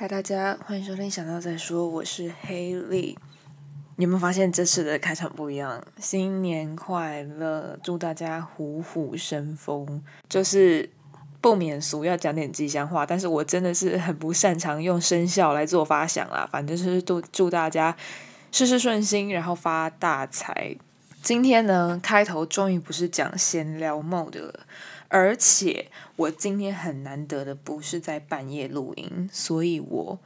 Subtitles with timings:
[0.00, 3.18] 嗨，大家欢迎收听《想到再说》，我是黑莉。
[3.96, 5.84] 你有没有发现这次的开场不一样？
[5.98, 10.02] 新年快乐，祝大家虎虎生风。
[10.26, 10.88] 就是
[11.42, 16.48] 不免俗要讲点吉祥话，但是我真的是很不擅长用生肖来做发想啦。
[16.50, 17.94] 反正就是祝祝大家
[18.50, 20.74] 事事顺心，然后发大财。
[21.22, 24.60] 今天呢，开头终于不是讲闲聊 mode 了。
[25.10, 30.18] 而且我今天很难得的不是在半夜录音，所以我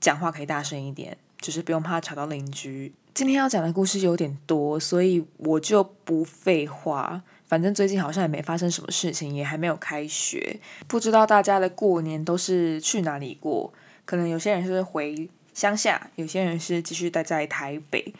[0.00, 2.94] 讲话可以大声一点，就是不用怕吵到邻居。
[3.12, 7.22] 今天要讲的故事有点多，所以我就不废话。
[7.48, 13.72] 反正最近好像也没发生什么事情，也还没有开学，不知道大家的过年都是去哪里过？
[14.04, 18.14] 可能有些人是回乡下，有些人是继续待在台北。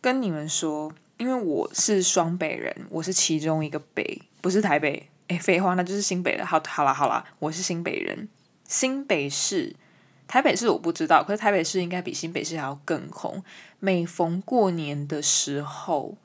[0.00, 5.10] 跟你们说，因为我是双北人，我是其中一个北，不是台北。
[5.28, 6.46] 哎，废话，那就是新北了。
[6.46, 8.28] 好，好了，好了，我是新北人。
[8.68, 9.74] 新北市、
[10.28, 13.42] 台北市我不知道，可是台北市应该比新北市还要更红。
[13.80, 16.16] 每逢过年的时候，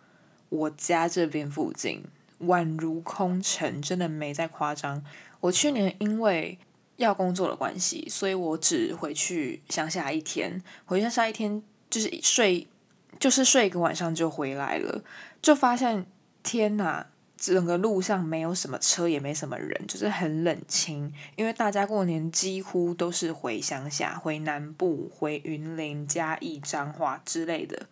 [0.49, 2.03] 我家这边附近
[2.41, 5.03] 宛如空城，真的没在夸张。
[5.39, 6.59] 我去年因为
[6.97, 12.67] 要工作的关系，所以我只回去乡下一天，回乡下一天就是睡，
[13.19, 15.03] 就是睡一个晚上就回来了，
[15.41, 16.05] 就发现
[16.44, 17.07] 天哪！
[17.44, 21.11] 整个路上没有什么车，也没什么人，就是很冷清。
[21.36, 27.88] 因为大家过年几乎都是回乡下、回南部、回云林、嘉义、彰化之类的。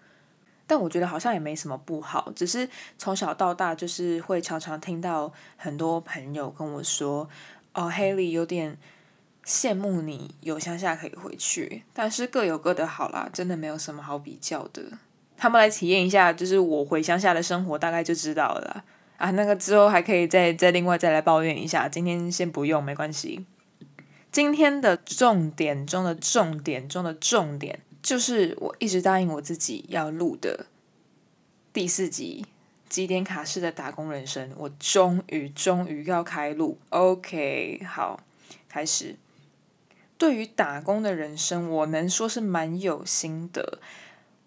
[0.67, 7.27] 但我觉得好像也没什么不好，只是从小到大就是会常常听到很多朋友跟我说
[7.73, 8.77] ：“哦，黑莉有点
[9.43, 14.83] 羡慕你有乡下可以回去。”但是各有各的好啦，真的没有什么好比较的。
[15.35, 18.83] 他们来体验一下，就是我回乡下的生活，大概就知道了。
[19.19, 23.45] 啊，那个之后还可以再再另外再来抱怨一下，今天先不用，没关系。
[24.31, 30.67] 今天的重点中的重点中的重点，就是我一直答应我自己要录的
[31.73, 32.45] 第四集
[32.89, 36.77] 《几点卡式的打工人生》，我终于终于要开录。
[36.89, 38.21] OK，好，
[38.69, 39.17] 开始。
[40.17, 43.79] 对于打工的人生，我能说是蛮有心得。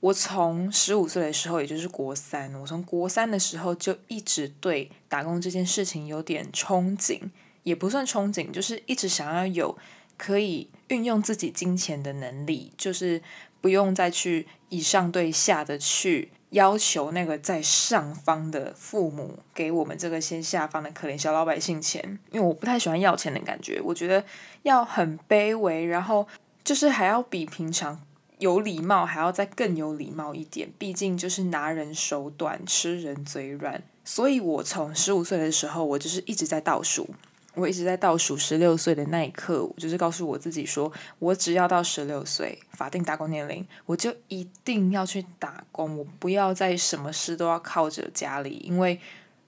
[0.03, 7.21] 我从十五岁的时候，也就是国三，我从国三的时候就一直对打工这件事情有点憧憬，
[7.63, 9.79] 也不算憧憬，就是一直想要有
[10.17, 13.23] 可以运用自己金钱的能力，就是
[13.61, 24.25] 不用再去以上对下的去要求那个在上方的父母给我们这个先下方的可怜小老百姓钱，因为我不太喜欢要钱的感觉，我觉得
[24.65, 26.27] 要很卑微，然后
[26.65, 28.01] 就是还要比平常。
[28.43, 30.69] 有礼貌，还要再更有礼貌一点。
[30.77, 33.81] 毕竟就是拿人手短，吃人嘴软。
[34.05, 37.09] 所以我从十五岁的时候，我就是一直在倒数。
[37.55, 45.99] 我一直在倒数十六岁的那一刻，我就是告诉我自己说，我只要到十六岁法定打工年龄，我就一定要去打工。
[45.99, 48.99] 我不要再什么事都要靠着家里，因为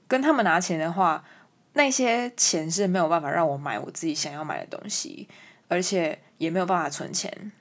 [0.06, 1.25] 跟他们拿钱的话，
[1.72, 5.27] 那些钱是没有办法让我买我自己想要买的东西，
[5.69, 7.53] 而且也没有办法存钱。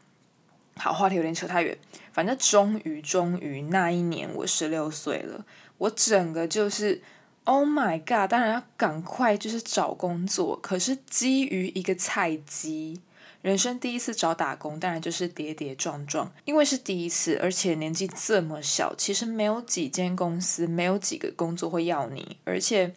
[0.76, 1.78] 好，话题有点扯太远。
[2.12, 5.46] 反正终于，终于那一年我十六岁了，
[5.78, 7.02] 我整个就是
[7.44, 8.30] ，Oh my god！
[8.30, 10.58] 当然要赶快就是找工作。
[10.62, 13.02] 可是基于一个菜鸡，
[13.42, 16.32] 人生第一次找打工，当然就是跌跌撞撞。
[16.46, 22.38] 因为是第一次，而且年纪这么小，其实没有几间公司，没有几个工作会要你。
[22.44, 22.94] 而且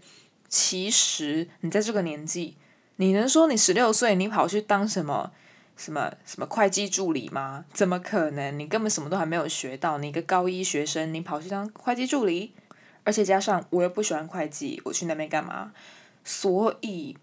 [0.49, 2.57] 其实你在这个年纪，
[2.97, 5.33] 你能说你十六岁你跑去当什么？
[5.77, 7.65] 什么什么会计助理吗？
[7.73, 8.59] 怎么可能？
[8.59, 12.53] 你根本什么都还没有学到，你一个高一学生，你跑去当会计助理，
[13.05, 15.73] 而且加上我又不喜欢会计，我去那边干嘛？
[16.25, 17.17] 所以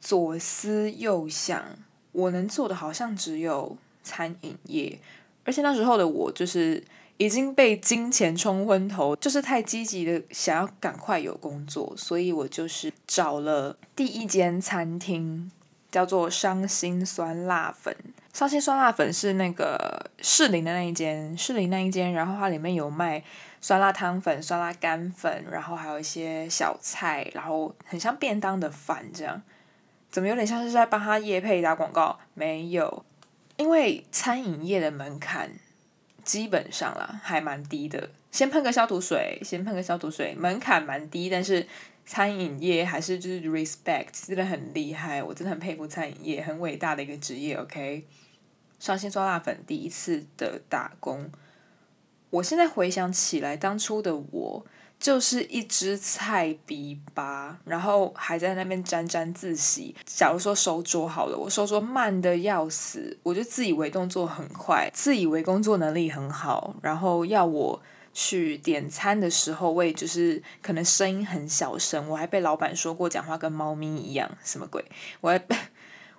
[0.00, 1.64] 左思右想，
[2.12, 4.98] 我能做的好像只有餐饮业，
[5.44, 6.82] 而且那时候的我就是
[7.16, 15.50] 已经被金钱冲昏头，就是太积极的想要赶快有工作，所以我就是找了第一间餐厅。
[15.90, 17.94] 叫做伤心酸辣粉，
[18.32, 23.22] 伤心酸辣粉是那个士林的那一间，士林那一间，然后它里面有卖
[23.60, 29.42] 酸辣汤粉、酸辣干粉，然后还有一些小菜，然后很像便当的饭这样，
[30.10, 32.18] 怎么有点像是在帮他业配打广告？
[32.34, 33.04] 没有，
[33.56, 35.50] 因为餐饮业的门槛
[36.22, 41.66] 基本上啦还蛮低的，先喷个消毒水，先喷个消毒水，门槛蛮低，但是。
[42.10, 47.54] 餐饮业还是就是 respect，真的很厉害，我真的很佩服餐饮业，很伟大的一个职业。
[47.54, 48.04] OK，
[48.80, 51.30] 伤心酸辣粉第一次的打工，
[52.30, 54.66] 我现在回想起来，当初的我
[54.98, 59.94] 就是一只菜逼吧，然后还在那边沾沾自喜。
[60.04, 67.80] 假如说收桌好了，我收桌慢的要死，我就自以为动作很快，自以为工作能力很好，然后要我
[68.12, 74.84] 去点餐的时候，我也就是可能声音很小声，我还被老板说过讲话跟猫咪一样，什么鬼？
[75.20, 75.42] 我还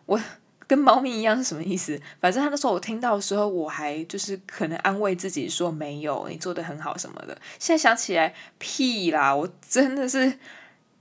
[0.05, 0.19] 我。
[0.67, 1.99] 跟猫咪一样是什么意思？
[2.21, 7.37] 反正他那时候我听到的时候，我还就是可能安慰自己说没有，你做的很好什么的。
[7.59, 9.35] 现在想起来，屁啦！
[9.35, 10.39] 我真的是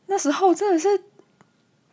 [0.07, 0.89] 那时候真的是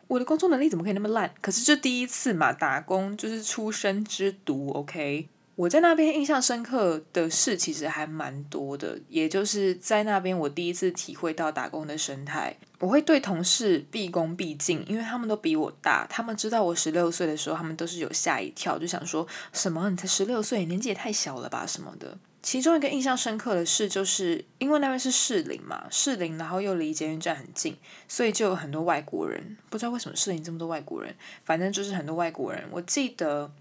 [0.07, 1.31] 我的工作能力怎么可以那么烂？
[1.39, 5.29] 可是就第一次嘛，打工就是出生之毒，OK。
[5.57, 12.55] 我在那边印象深刻的事其实还蛮多的，也就是在那边我第一次体会到打工的生态。
[12.77, 16.05] 我会对同事毕恭毕敬，因为他们都比我大。
[16.11, 22.15] 他们知道我十六岁的时候，他们都是有吓一跳，就想说什么你才十六岁，年纪也太小了吧什么的。
[22.43, 27.75] 其中一个印象深刻的事，就是因为那边是士林嘛，士林然后又离捷运站很近，
[28.07, 29.57] 所以就有很多外国人。
[29.71, 31.15] 不知道为什么士林这么多外国人，
[31.45, 32.63] 反正就是很多外国人。
[32.69, 33.51] 我记得。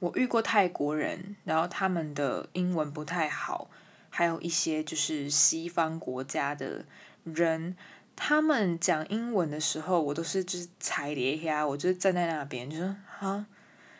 [0.00, 3.68] 我遇过泰国人，然后他们的英文不太好，
[4.10, 6.84] 还有一些就是西方国家的
[7.24, 7.76] 人，
[8.14, 13.46] 他们讲英文的时候，我都是就是踩碟呀，我就站在那边，就说啊，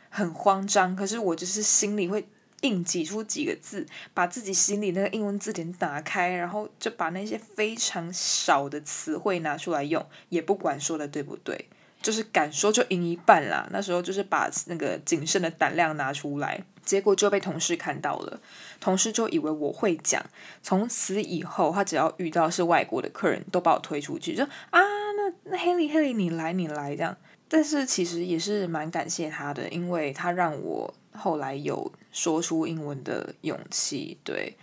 [0.09, 2.29] 很慌张，可是我就是心里会
[2.61, 3.85] 硬挤出几个字，
[4.15, 11.69] 把自己心里那个英文字典打开，然后就把那些非常少的词汇拿出来用，也不管说的对不对。
[12.01, 18.41] 就是敢说就赢一半啦，那时候就是把那个谨慎的胆量拿出来，结果就被同事看到了，
[18.81, 20.25] 同事就以为我会讲，
[20.63, 24.81] 从此以后他只要遇到是外国的客人，都把我推出去，就啊，
[25.17, 27.17] 那那黑里黑里你来你来这样，
[27.49, 34.57] 但是其实也是蛮感谢他的，因为他让我后来有说出英文的勇气，对。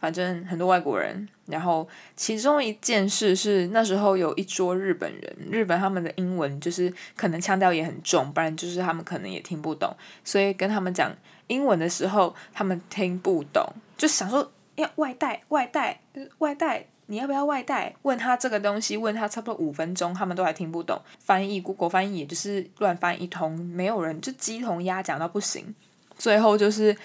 [0.00, 1.86] 反正很多外国人，然后
[2.16, 9.94] 其中一件事是那时候有一桌日本人，日本他们的英文就是可能腔调也很重，不然就是他们可能也听不懂，
[10.24, 11.14] 所以跟他们讲
[11.48, 13.62] 英文的时候，他们听不懂，
[13.98, 16.00] 就想说要外带外带
[16.38, 17.94] 外带，你要不要外带？
[18.00, 25.74] 问他这个东西，问他差不多五分钟，他们都还听不懂，翻译国国翻译也就是乱翻一通，没有人就鸡同鸭讲到不行，
[26.16, 26.96] 最后就是。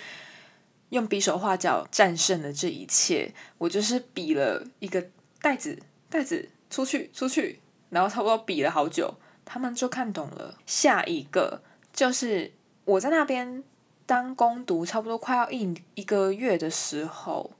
[0.95, 5.05] 用比手画脚战胜了这一切，我就是比了一个
[5.41, 5.77] 袋子，
[6.09, 7.59] 袋子出去出去，
[7.89, 9.13] 然后差不多比了好久，
[9.43, 10.57] 他们就看懂了。
[10.65, 11.61] 下一个
[11.91, 12.53] 就是
[12.85, 13.61] 我在那边
[14.05, 17.51] 当攻读，差不多快要一一个月的时候，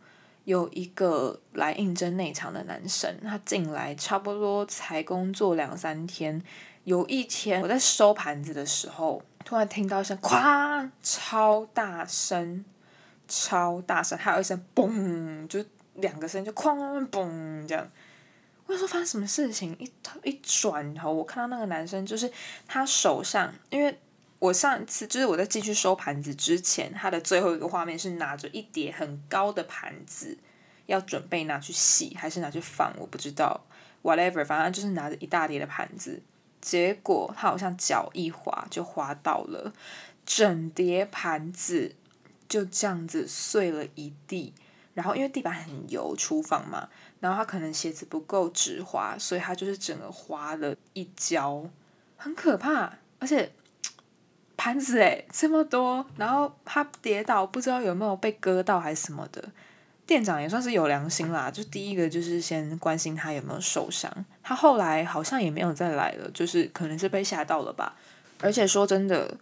[0.45, 6.41] 有一个来应征内场的男生，他进来差不多才工作两三天，
[6.85, 12.63] 有一天我在收盘子的时候，突然听到一声“哐”，超大声。
[13.27, 15.63] 超大声，还有一声“嘣”，就
[15.95, 17.89] 两个声音就“哐嘣”这样。
[18.67, 19.75] 我说发生什么事情？
[19.79, 22.31] 一头一转头，我看到那个男生，就是
[22.67, 23.95] 他手上，因为
[24.39, 30.37] 我上次就是我在继续收盘子之前，他的最后一个画面是拿着一叠很高的盘子，
[30.87, 33.65] 要准备拿去洗还是拿去放，我不知道。
[34.01, 36.21] Whatever，反正就是拿着一大叠的盘子，
[36.59, 39.73] 结果他好像脚一滑就滑倒了，
[40.25, 41.95] 整叠盘子。
[42.47, 44.53] 就这样子碎了一地，
[44.93, 46.87] 然后因为地板很油，厨房嘛，
[47.19, 51.67] 然后他可能鞋子不够直滑，所以他就是整个滑了一跤，
[52.17, 52.93] 很可怕。
[53.19, 53.51] 而且
[54.55, 59.43] 盘子诶这么多，然后他跌倒不知道有没有被割到还是什么的。
[60.05, 64.13] 店长也算是有良心啦，就第一个就是先关心他有没有受伤。
[64.43, 67.95] 他后来好像也没有再来了，就是可能是被吓到了吧。
[68.39, 69.35] 而且说真的。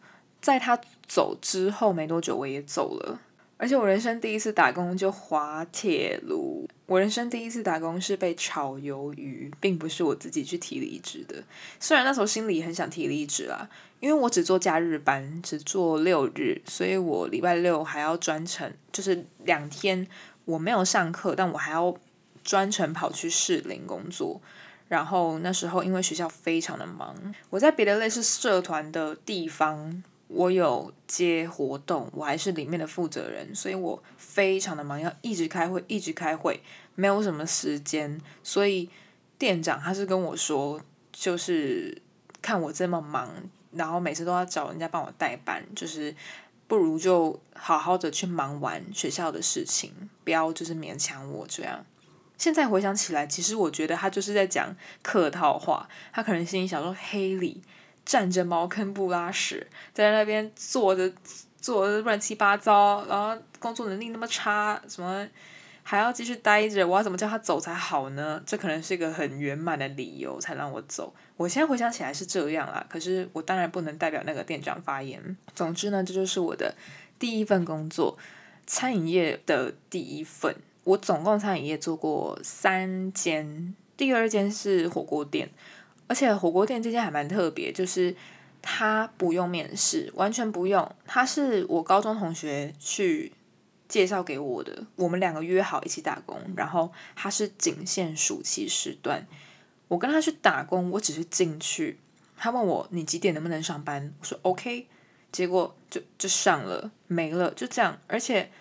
[0.44, 3.20] 在他走之后没多久，我也走了。
[3.56, 6.68] 而且我人生第一次打工就滑铁卢。
[6.86, 11.42] 我人生第一次打工是被炒鱿鱼，并不是我自己去提离职的。
[11.80, 13.70] 虽然那时候心里很想提离职啦，
[14.02, 20.06] 因为我只做假日班，只做六日，所以我礼拜六还要专程，就是两天
[20.44, 21.96] 我没有上课，但我还要
[22.44, 24.42] 专程跑去士林工作。
[24.90, 27.16] 然后那时候因为学校非常的忙，
[27.50, 30.04] 我在别的类似社团的地方。
[30.34, 36.60] 我有接活动，我还是里面的负责人，所以我非常的忙，要一直开会，一直开会，
[36.96, 38.20] 没有什么时间。
[38.42, 38.90] 所以
[39.38, 42.02] 店长他是跟我说，就是
[42.42, 43.30] 看我这么忙，
[43.72, 46.16] 然后每次都要找人家帮我代班，就是
[46.68, 51.86] 不如就好好的去忙完学校的事情，不要就是勉强我这样。
[52.38, 57.62] 现在回想起来，其实我觉得他就是在讲客套话，他可能心里想说黑里。
[58.06, 61.12] 占着茅坑不拉屎，在那边坐着
[61.58, 65.28] 坐着乱七八糟，然后工作能力那么差，什么
[65.82, 68.42] 还要继续待着，我要怎么叫他走才好呢？
[68.46, 71.14] 这可能是一个很圆满的理由才让我走。
[71.36, 75.36] 我现在回想起来是这样啦，可是我当然不能代表那个店长发言。
[75.56, 76.76] 总之呢，这就是我的
[77.18, 78.18] 第一份工作，
[78.66, 80.56] 餐饮业的第一份。
[80.86, 85.50] 我总共餐饮业做过三间，第二间是火锅店，
[86.14, 88.16] 而且火锅店这间还蛮特别，就是
[88.62, 90.96] 他不用面试，完全不用。
[91.08, 93.34] 他是我高中同学去
[93.88, 99.26] 介绍给我的，我们两个约好一起打工，然后他是仅限暑期时段，
[99.88, 101.98] 我跟他去打工，我只是进去，
[102.38, 104.86] 他问我你几点能不能上班，我说 OK，
[105.32, 108.52] 结果就就上了，没了，就这样，而且。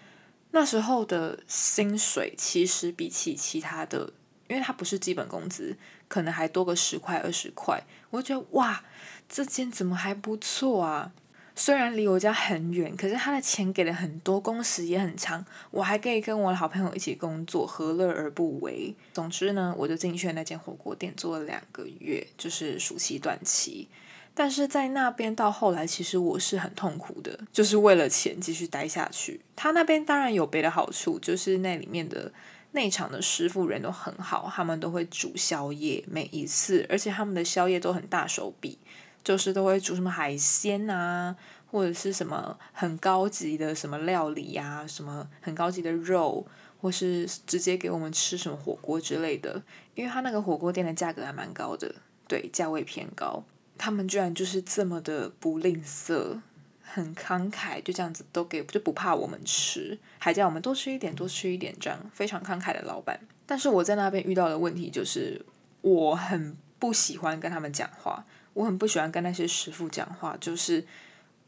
[0.55, 4.13] 那时候的薪水其实比起其他的，
[4.49, 5.75] 因为他不是基本工资，
[6.13, 8.85] 可能还多个十块二十块，我觉得哇，
[9.27, 11.11] 这间怎么还不错啊？
[11.57, 18.95] 虽然离我家很远，可是他的钱给的很多，工时也很长，我还可以跟我的好朋友一起工作，何乐而不为？
[19.15, 23.89] 总之呢，我就进去那间火锅店做了两个月，就是暑期短期。
[24.35, 29.41] 但是在那边到后来，其实我是很痛苦的，就是为了钱继续待下去。
[29.57, 32.31] 他那边当然有别的好处，就是那里面的
[32.73, 38.79] 内场的师傅人都很好，他们都会煮宵夜，每一次，而且他们的宵夜都很大手笔，
[39.23, 41.37] 就是都会煮什么海鲜啊，
[41.71, 46.47] 或者是什么很高级的什么料理呀，什么很高级的肉，
[46.81, 49.63] 或是直接给我们吃什么火锅之类的。
[49.95, 51.95] 因为他那个火锅店的价格还蛮高的，
[52.27, 53.45] 对，价位偏高。
[53.77, 56.41] 他们居然就是这么的不吝啬，
[56.83, 63.19] 很慷慨，就这样子都给，就不怕我们吃，还叫我们多吃一点，多吃一点，这样非常慷慨的老板。
[63.47, 65.45] 但是我在那边遇到的问题就是，
[65.81, 68.25] 我很不喜欢跟他们讲话，
[68.55, 70.85] 我很不喜欢跟那些师傅讲话，就是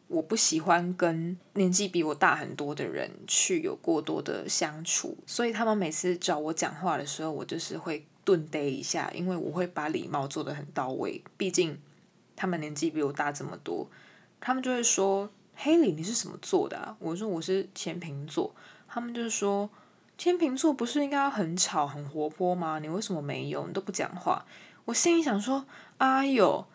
[0.08, 11.78] 我不喜欢跟年纪比我大很多的人去有过多的相处，所以他们每次找我讲话的时候，我就是会顿呆一下，因为我会把礼貌做得很到位，毕竟。
[12.36, 13.88] 他们年纪比我大这么多，
[14.46, 18.54] 他们就会说：“黑里，你是什么座的啊？”我说：“我是天秤座。”
[18.86, 19.70] 他们就是说
[20.18, 22.78] ：“天秤座不是应该很吵、很活泼吗？
[22.78, 23.66] 你为什么没有？
[23.66, 24.44] 你都不讲话。”
[24.84, 25.64] 我心里想说
[25.96, 26.66] ：“哎呦，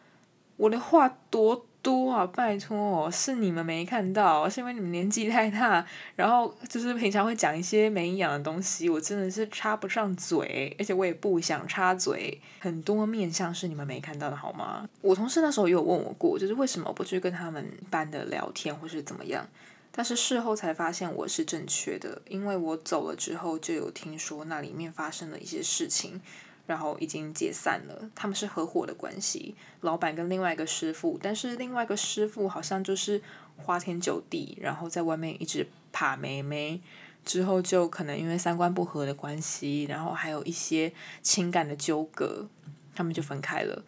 [0.57, 2.25] 我的话多。”多啊！
[2.27, 12.39] 拜托，是你们没看到，是因为你们年纪太大，然后就是平常会讲一些没营养的东西，我真的是插不上嘴，而且我也不想插嘴。
[12.59, 14.87] 很多面相是你们没看到的，好吗？
[15.01, 19.47] 我同事那时候也有问我过，就是为什么不去跟他们班的聊天，或是怎么样？
[19.91, 26.21] 但是事后才发现我是正确的，因为我走了之后就有听说那里面发生了一些事情。
[26.69, 33.19] 然后已经解散了，他们是合伙的关系，老板跟另外一个师傅，但是另外一个师傅好像就是
[33.57, 36.79] 花天酒地，然后在外面一直爬妹妹，
[37.25, 42.47] 之后就可能因为三观不合的关系，然后还有一些情感的纠葛，
[42.93, 43.83] 他们就分开了，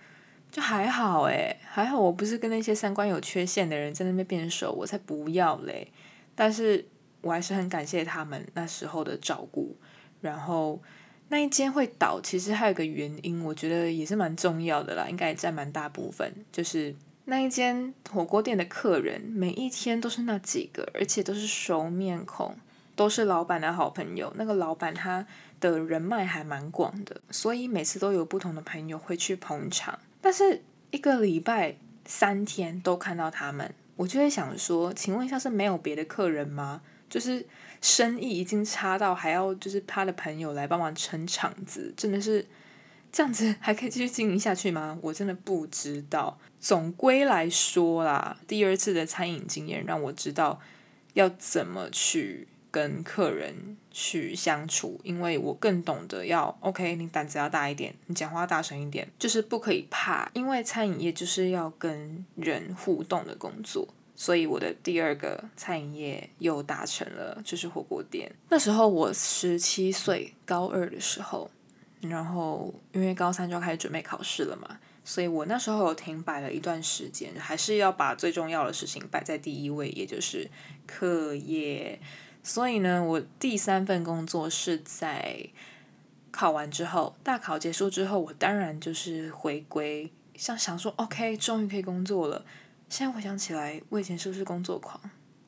[0.50, 5.91] 就还好诶，还好我不是跟那些三观有缺陷的人在那边变熟，我才不要嘞，
[6.33, 6.83] 但是
[7.21, 9.77] 我还是很感谢他们那时候的照顾，
[10.19, 10.81] 然后。
[11.31, 16.29] 那一间会倒，其实还有个原因，我觉得也是蛮重要的啦，应该也占蛮大部分。
[16.51, 22.53] 就是那一间火锅店的客人，每一天都是那几个，而且都是熟面孔，
[22.97, 24.33] 都是老板的好朋友。
[24.35, 25.25] 那个老板他
[25.61, 29.97] 的人脉还蛮广的，所以每次都有不同的朋友会去捧场。
[30.19, 30.61] 但是
[30.91, 36.81] 一个礼拜三天都看到他们，我就会想说，请问一下是没有别的客人吗？
[37.09, 37.45] 就是
[37.81, 42.45] 生意已经差到还要就是他的朋友来帮忙撑场子，真的是
[43.11, 44.97] 这样子还可以继续经营下去吗？
[45.01, 46.39] 我真的不知道。
[46.59, 50.61] 总归来说啦，第二次的餐饮经验让我知道
[51.13, 63.88] 要怎么去跟客人去相处，因为我更懂得要 OK，你胆子要大一点，你讲话大声一点，就是不可以怕，因为餐饮业就是要跟人互动的工作。
[64.15, 68.32] 所以我的第二个餐饮业又达成了，就是火锅店。
[68.50, 71.50] 那时候我十七岁，高二的时候，
[72.01, 80.50] 然后因为高三就要开始准备考试了嘛，所以我那时候有停摆了一段时间，还是要把最重要的事情摆在第一位，也就是
[80.86, 82.00] 课业。
[82.44, 85.48] 所以呢，我第三份工作是在
[86.32, 92.44] 考完之后，大考结束之后，我当然就是回归，像想说，OK，终于可以工作了。
[92.91, 95.00] 现在回想起来，我以前是不是工作狂？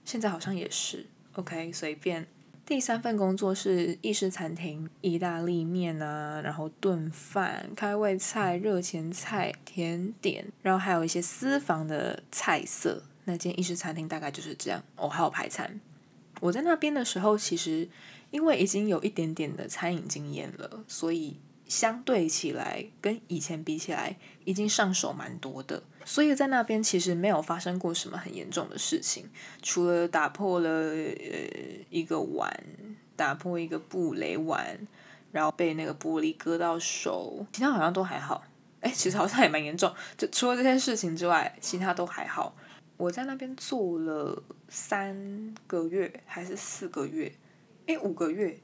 [0.05, 1.05] 现在好像也是。
[1.33, 2.25] OK，随便。
[2.65, 13.03] 第三份工作是意式餐厅，意大利面啊，然后炖饭、开胃菜、热前菜、甜点，然后还有一些私房的菜色。
[13.25, 14.81] 那间意式餐厅大概就是这样。
[14.95, 15.81] 哦，还有排餐。
[16.39, 17.89] 我在那边的时候，其实
[18.31, 21.35] 因为已经有一点点的餐饮经验了，所以
[21.67, 25.83] 相对起来跟以前比起来，已经上手蛮多的。
[26.05, 29.29] 所以在那边其实没有发生过什么很严重的事情，
[29.61, 31.05] 除了打破了呃
[31.89, 32.51] 一个碗，
[33.15, 34.77] 打破一个布雷碗，
[35.31, 38.43] 然后被那个玻璃割到手，其他好像都还好。
[38.81, 39.93] 哎，其实好像也蛮严重。
[40.17, 42.55] 就除了这件事情之外，其他都还好。
[42.97, 47.33] 我在那边做了三个月还是四个月？
[47.87, 48.59] 哎，五个月，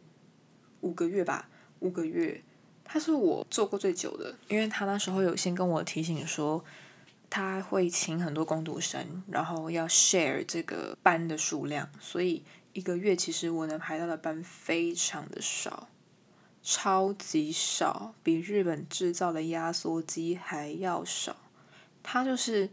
[0.81, 1.47] 五个月吧，
[1.79, 2.41] 五个月。
[2.83, 6.63] 他是我做过最久的，因为他那时候有先跟我提醒说。
[7.29, 12.43] 他会请很多工读生，然后要 share 这个班的数量，所以
[12.73, 15.87] 一个月其实我能排到的班非常的少，
[16.63, 21.35] 超级少，比日本制造的压缩机还要少。
[22.01, 22.69] 他就是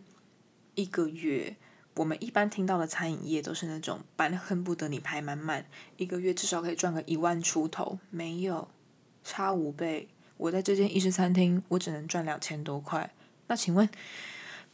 [0.74, 1.56] 一个月，
[1.96, 5.66] 我们一般听到的餐饮业都是那种班恨不得你排满满，
[5.98, 8.68] 一个月至少可以赚个一万出头，没有，
[9.22, 10.08] 差五倍。
[10.38, 13.12] 我在这间意式餐厅，我只能赚两千多块。
[13.48, 13.86] 那请问？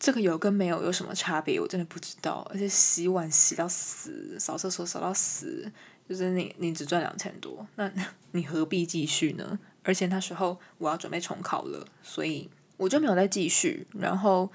[0.02, 1.60] 这个有跟没有有什么差别？
[1.60, 2.44] 我真的不知道。
[2.50, 5.70] 而且洗碗洗到死，扫厕所扫到死，
[6.08, 7.88] 就是你你只赚两千多，那
[8.32, 9.60] 你何必继续呢？
[9.84, 13.86] 而且那时候我要准备重考了，所以我就没有再继续。
[13.92, 14.50] 然后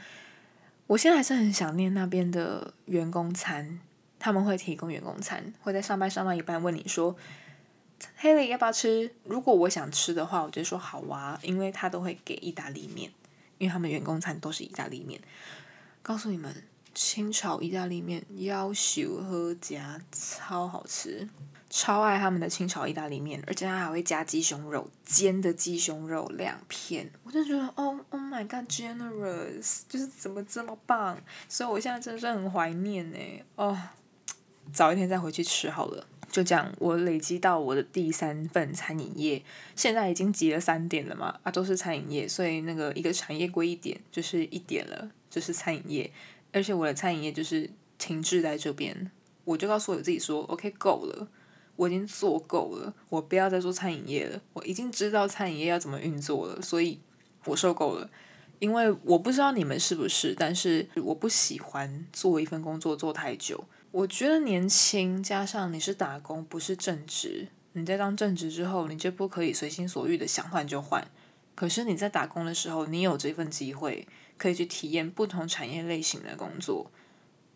[0.85, 3.79] 我现在还是很想念那边的员工餐，
[4.19, 7.15] 他们会提供员工餐，会在上班上到一半问你说
[8.17, 13.09] ：“黑里要不要吃？”如果我想吃的话，我就说好啊，因为他都会给意大利面。
[13.57, 15.21] 因为他们员工餐都是意大利面，
[16.01, 21.27] 告诉你们，清炒意大利面要求喝加超好吃，
[21.69, 33.17] 超爱他们的清炒意大利面，而且他还会加鸡胸肉，煎的鸡胸肉两片，我就觉得哦，Oh my God，generous，就是怎么这么棒，所以我现在真的是很怀念呢，
[33.55, 33.77] 哦，
[34.71, 36.07] 早一天再回去吃好了。
[36.29, 39.41] 就讲，我累积到我的第三份餐饮业，
[39.75, 46.11] 现在已经集了三点了嘛，啊，都是餐饮业，所以那个一个产业归一点，就是一点了，就是餐饮业，
[46.51, 49.09] 而且我的餐饮业就是停滞在这边，
[49.45, 51.27] 我就告诉我自己说，OK，够了，
[51.77, 56.99] 我已经做够了，我不要再做餐饮业了，我已经知道餐饮业要怎么运作了，所以
[57.45, 58.09] 我受够了，
[58.59, 63.63] 因为我不知道你们是不是，但是我不喜欢做一份工作做太久。
[63.97, 67.47] 我觉得年轻加上你是打工，不是正职。
[67.73, 71.07] 你在当正职之后，你就不可以随心所欲的想换就换。
[71.55, 74.07] 可是你在打工的时候，你有这份机会
[74.37, 76.91] 可以去体验不同产业类型的工作。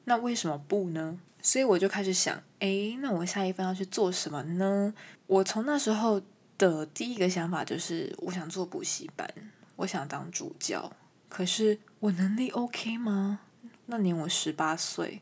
[0.06, 1.20] 那为什么不呢？
[1.44, 4.96] 所以我就开始想，诶，那我下一份要去做什么呢？
[5.28, 6.20] 我从那时候
[6.58, 9.32] 的第一个想法就是，我想做补习班，
[9.76, 10.92] 我想当助教。
[11.30, 13.42] 可是我能力 OK 吗？
[13.86, 15.22] 那年我十八岁。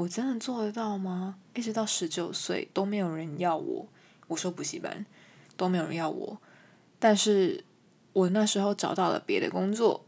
[0.00, 1.36] 我真的做得到吗？
[1.54, 3.86] 一直到十九岁都没有人要我，
[4.28, 5.04] 我说补习班
[5.58, 6.40] 都没有人要我，
[6.98, 7.62] 但是
[8.14, 10.06] 我那时候找到了别的工作，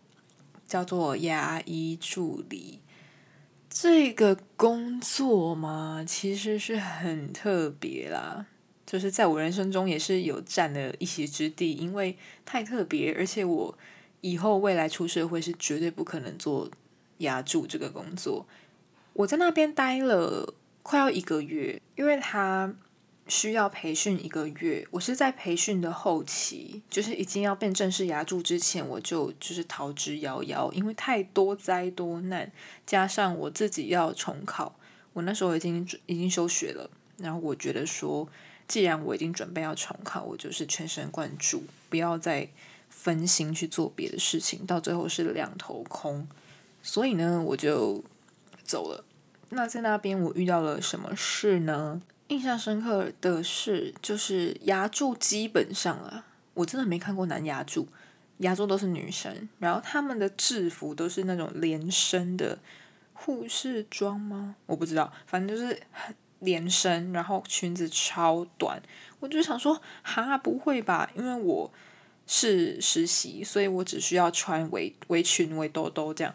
[0.67, 2.81] 叫做牙医助理。
[3.69, 8.47] 这个工作嘛，其实是很特别啦，
[8.87, 13.79] 就是在我人生中也是有占了一席之地，因为太特别，而且我
[14.23, 16.71] 以后未来出社会是绝对不可能做
[17.19, 18.47] 牙助这个工作。
[19.14, 22.75] 我在那边待了快要一个月，因为他
[23.29, 24.87] 需要培训一个月。
[24.90, 32.51] 我是在培训的后期，就是已经要变正式牙助之前，我就就是逃之夭夭，因为太多灾多难，
[32.87, 34.75] 加上我自己要重考，
[35.12, 36.90] 我那时候已经已经休学了。
[37.18, 38.27] 然后我觉得说，
[38.66, 42.48] 既然我已经准备要重考，我就是全神贯注，不要再
[42.88, 46.27] 分心去做别的事情，到最后是两头空。
[46.83, 48.03] 所以呢，我就。
[48.73, 49.05] 走了，
[49.51, 52.01] 那在那边我遇到了什么事呢？
[52.29, 57.87] 印象深刻的是，就是牙柱基本上啊，我真的没看过男牙柱，
[58.39, 62.59] 牙柱都是女生，然后他们的制服都是那种连身的
[63.13, 64.57] 护士装吗？
[64.65, 65.79] 我不知道，反正就是
[66.39, 68.81] 连身，然后裙子超短，
[69.21, 71.11] 我就想说，哈，不会吧？
[71.15, 71.71] 因为我
[72.27, 76.35] 是实习，所以我只需要穿围围裙、围兜兜这样。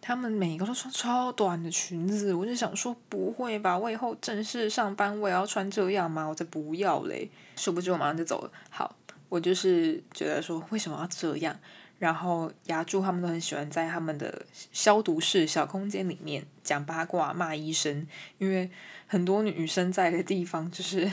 [0.00, 6.26] 他们每一个都穿超短的裙子，我就想说不会吧，我以后正式上班我也要穿这样吗？
[6.26, 7.30] 我才不要嘞！
[7.56, 8.50] 殊不知我马上就走了。
[8.70, 8.96] 好，
[9.28, 11.54] 我就是觉得说为什么要这样？
[11.98, 18.06] 然后牙柱他们都很喜欢在他们的消毒室小空间里面讲八卦、骂医生，
[18.38, 18.70] 因为
[19.06, 21.10] 很多女生在的地方就是。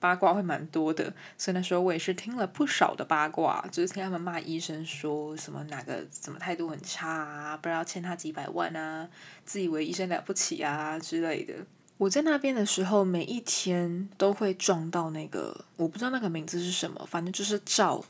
[0.00, 9.08] 八卦会蛮多的，所以那时候我也是听了不少的八卦，就是听他们骂医生说什么哪个什么态度很差啊，不知道欠他几百万啊，
[9.44, 11.54] 自以为医生了不起啊之类的。
[11.96, 18.04] 我在那边的时候，每一天都会撞到那个，我不知道那个名字是什么，反正就是照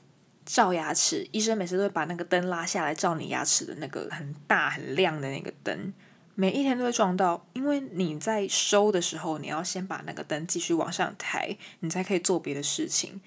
[0.44, 1.26] 照牙齿。
[1.32, 5.94] 医生每次都会把那个灯拉下来照你牙齿的那个很大很亮的那个灯，
[6.40, 7.44] 每一天都会撞到。
[7.52, 13.20] 因为你在收的时候，你要先把那个灯继续往上抬，你才可以做别的事情。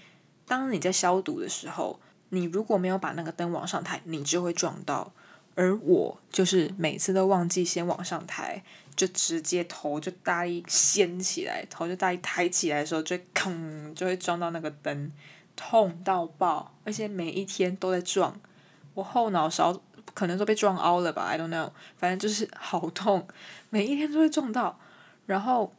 [0.48, 5.12] 当你在消毒的时候，你如果没有把那个灯往上抬，你就会撞到。
[5.56, 8.64] 而我就是每次都忘记先往上抬。
[8.94, 15.12] 就直接头就大力掀起来，头就大力抬起来的时候，就吭就会撞到那个灯，
[15.56, 18.40] 痛到爆，而且每一天都在撞，
[18.94, 19.82] 我后脑勺
[20.14, 23.28] 可能都被撞凹了吧，I don't know，反正就是好痛，
[23.70, 24.80] 每一天都会撞到。
[25.26, 25.74] 然后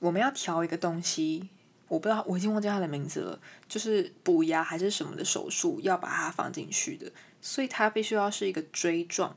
[0.00, 1.48] 我们要调一个东西，
[1.88, 9.36] 我不知道，我已经忘记它的名字了，就是补牙还是什么的手术，要把它放进去的，所以它必须要是一个锥状，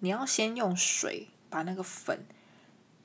[0.00, 1.28] 你要先用水。
[1.50, 2.26] 把那个粉，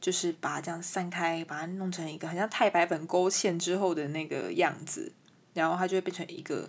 [0.01, 5.13] 就是把它这样散开，把它弄成一个很像太白粉勾芡之后的那个样子，
[5.53, 6.67] 然后它就会变成一个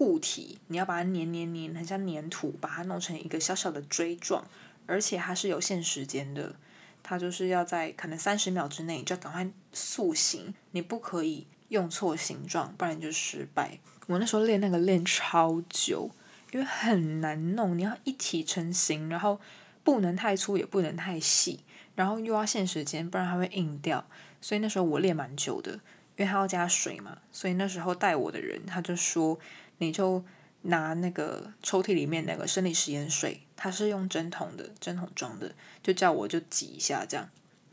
[0.00, 0.56] 固体。
[0.68, 4.42] 你要把它粘粘粘，很像粘土，把它弄成一个小小的锥状，
[4.86, 6.56] 而且它是有限时间的，
[7.02, 13.78] 它就是要在可能三十秒之内就要赶快塑形，你不可以用错形状，不然就失败。
[14.06, 16.10] 我那时候练那个练超久，
[16.52, 19.38] 因为很难弄，你要一体成型，然后。
[19.82, 21.60] 不能太粗，也不能太细，
[21.94, 24.04] 然后又要限时间，不然它会硬掉。
[24.38, 25.80] 所以那时候我练蛮久的，
[26.20, 27.16] 因为他要加水嘛。
[27.32, 29.38] 所以那时候带我的人他就说
[29.78, 30.22] ：“你就
[30.62, 37.26] 拿那个抽屉里面那个生理食盐水，它是用针筒的，针筒装的，就叫我就挤一下这样。”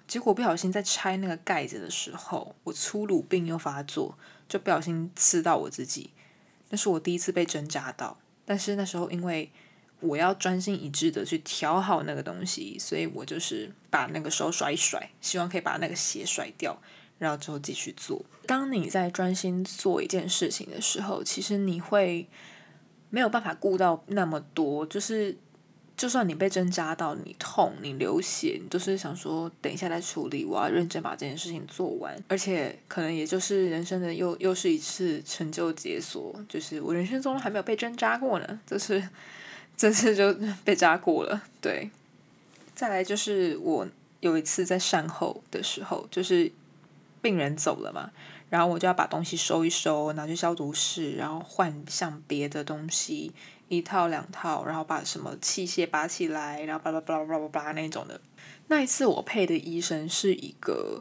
[0.07, 6.11] 结果不小心在拆那个盖子的时候，我粗鲁病又发作，就不小心刺到我自己。
[6.69, 9.51] 那是我第一次被针扎到，但是那时候因为。
[9.99, 16.79] 我要专心一致的去调好那个东西，所以我就是把那个手甩一甩，希望可以把那个血甩掉，
[17.17, 18.23] 然后之后继续做。
[18.45, 22.27] 当你在专心做一件事情的时候，其实你会
[23.09, 25.35] 没有办法顾到那么多，就是
[25.95, 32.17] 就算你被针扎到，你痛，你流血，你都是想说等一下再处理，我要认真把这件事情做完。
[32.27, 39.03] 而且可能也就是人生的又又是一次成就解锁，就是我人生中还没有被针扎过呢，就是。
[39.79, 41.91] 这次就 被扎过了，对。
[42.73, 43.87] 再来就是我
[44.21, 46.51] 有一次在善后的时候，就是
[47.21, 48.11] 病人走了嘛，
[48.49, 53.33] 然后我就要把东西收一收，拿去消毒室，然后换上别的东西，
[53.67, 58.19] 一套两套，然后把什么器械拔起来，然后叭叭叭叭叭叭那种的。
[58.67, 60.99] 那一次我配的医生是一个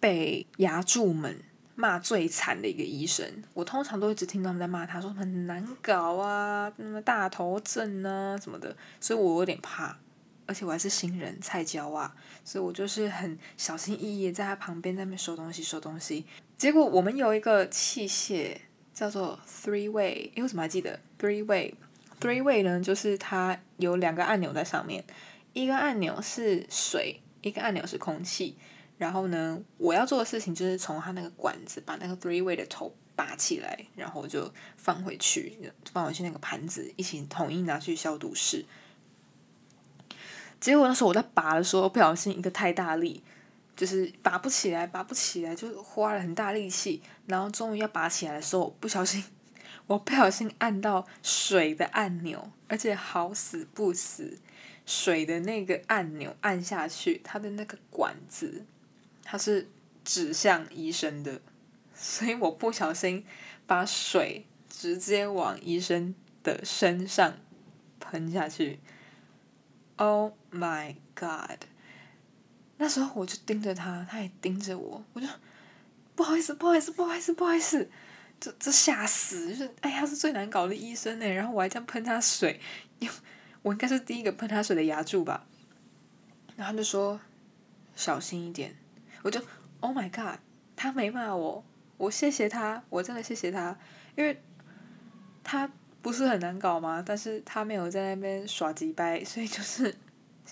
[0.00, 1.42] 被牙柱们。
[1.74, 9.98] 骂最惨的一个医生，我通常都一直听到他们在骂他，说很难搞啊，那么大头症啊什么的，所以我有点怕，
[10.46, 16.24] 而且我还是新人菜椒啊，所以我就是很小心翼翼在他旁边在那边收东西收东西。
[16.58, 18.56] 结果我们有一个器械
[18.92, 25.04] 叫做 three way，为什么还记得 three way？three way 呢，就是它有两个按钮在上面，
[25.52, 28.56] 一个按钮是水，一个按钮是空气。
[28.98, 35.58] 然后呢，我要做的事情就是从它那个管子把那个 three way 的头拔起来，然后就放回去，
[35.92, 38.64] 放回去那个盘子一起统一拿去消毒室。
[40.62, 43.20] 结果那时候我在拔的时候不小心一个太大力，
[43.74, 47.02] 就是拔不起来，拔不起来，就花了很大力气。
[47.26, 49.24] 然后终于要拔起来的时候，不小心
[49.88, 54.38] 我不小心按到水的按钮，而且好死不死，
[54.86, 58.64] 水的那个按钮按下去，它的那个管子。
[59.24, 59.68] 它是
[60.04, 61.40] 指向医生的，
[61.92, 63.24] 所以我不小心
[63.66, 67.34] 把水直接往医生的身上
[67.98, 68.78] 喷下去。
[69.96, 71.64] Oh my god！
[72.76, 75.26] 那时候我就盯着他，他也盯着我，我就
[76.14, 77.88] 不好意思，不好意思，不好意思，不好意思，
[78.40, 79.48] 这这吓死！
[79.50, 82.60] 就是哎呀，是最难搞的医生呢，然后我还这样喷他水，
[83.62, 85.46] 我应该是第一个喷他水的牙柱吧。
[86.56, 87.18] 然后他就说
[87.96, 88.76] ：“小心一点。”
[89.22, 89.40] 我就
[89.80, 90.38] ，Oh my god，
[90.76, 91.64] 他没骂我，
[91.96, 93.78] 我谢谢他，我真的谢谢他，
[94.16, 94.42] 因为
[95.44, 95.70] 他
[96.02, 97.02] 不是很难搞吗？
[97.06, 99.94] 但是他没有在那边耍鸡掰，所以就是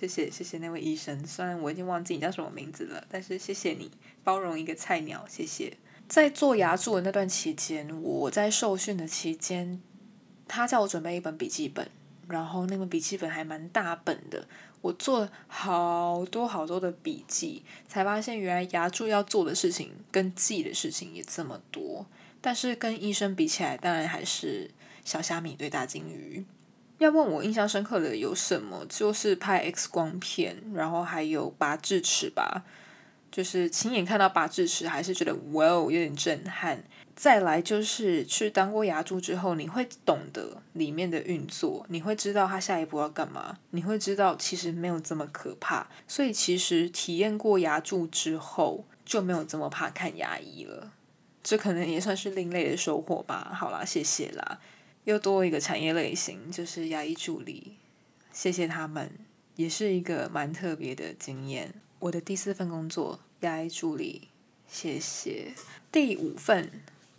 [0.01, 3.91] 谢谢谢谢那位医生，虽然我已经忘记你叫什么名字了，但是谢谢你
[4.25, 5.77] 包容一个菜鸟，谢谢。
[6.09, 9.79] 在做牙柱的那段期间，我在受训的期间，
[10.49, 11.87] 他叫我准备一本笔记本，
[12.29, 14.49] 然后那本笔记本还蛮大本的。
[14.81, 22.07] 我做了好多好多的笔记，才发现原来牙柱要做的事情跟记的事情也这么多。
[22.41, 24.71] 但是跟医生比起来，当然还是
[25.05, 26.47] 小虾米对大金鱼。
[27.01, 32.63] 要问我印象深刻的有什么，就是拍 X 光片，然后还有拔智齿吧。
[33.33, 36.85] 就是亲眼看到拔智齿，还是觉得哇哦有点震撼。
[37.17, 45.89] 再来就是去当过牙柱之后，你会懂得里面的运作，你会知道他下一步要干嘛，你会知道其实没有这么可怕。
[46.07, 50.93] 所以其实体验过牙柱之后，就没有这么怕看牙医了。
[51.43, 53.51] 这可能也算是另类的收获吧。
[53.55, 54.59] 好啦，谢谢啦，
[55.11, 57.77] 又多一个产业类型，就是牙医助理，
[58.33, 59.11] 谢谢他们，
[59.57, 61.75] 也是一个蛮特别的经验。
[61.99, 64.29] 我的第四份工作，牙医助理，
[64.69, 65.53] 谢谢。
[65.91, 66.71] 第五份。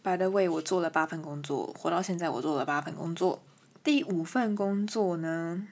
[0.04, 3.44] By the way，我做了八份工作，活到现在我做了八份工作。
[3.84, 5.68] 第五份工作呢，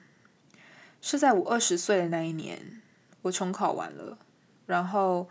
[1.00, 2.80] 是在我二十岁的那一年，
[3.22, 4.18] 我重考完了，
[4.66, 5.28] 然后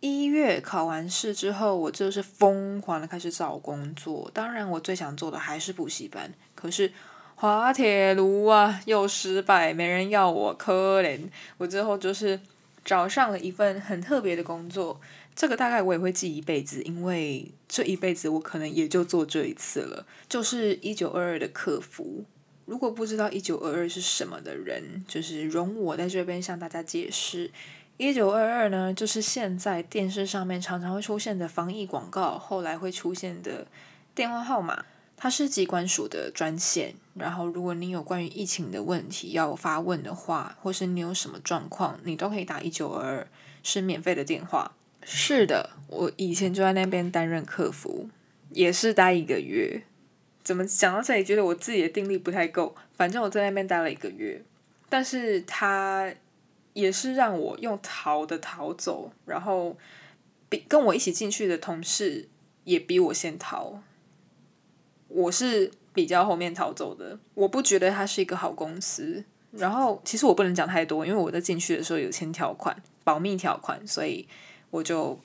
[0.00, 4.30] 一月考完试之后，我就是疯狂的开始找工作。
[4.32, 6.92] 当然，我最想做的还是补习班，可是
[7.34, 11.20] 滑铁卢啊，又失败，没人要我，可怜。
[11.56, 12.40] 我之后就是
[12.84, 15.00] 找上了一份很特别的工作。
[15.34, 20.06] 这个大概我也会记一辈子，因为这一辈子我可能也就做这一次了。
[20.28, 22.24] 就是一九二二的客服，
[22.66, 27.50] 如果不知道一九二二是什么的人，就是容我在这边向大家解释。
[27.98, 33.66] 一九二二呢，就是现在电视上面常常会出现的防疫广告，后来会出现的
[34.14, 34.84] 电话号码，
[35.16, 36.94] 它是机关署的专线。
[37.14, 43.26] 然后，如果你有关于疫情的问题要发问的话，或是你有什么状况，你都可以打一九二二，
[43.64, 44.70] 是免费的电话。
[45.02, 48.08] 是的，我以前就在那边担任客服，
[48.50, 49.82] 也是待一个月。
[50.44, 52.76] 怎么讲到这里，觉得我自己的定力不太够。
[52.96, 54.40] 反正我在那边待了一个月，
[54.88, 56.08] 但是他
[56.78, 59.76] 也是让我用逃的逃走，然后
[60.48, 62.28] 比跟我一起进去的同事
[62.62, 63.82] 也比我先逃。
[65.08, 69.24] 我是比较后面逃走的，我不觉得他是一个好公司。
[69.50, 74.28] 然后其实我不能讲太多，因为我在进去的时候有签条款，保密条款，所以。
[74.70, 75.18] 我就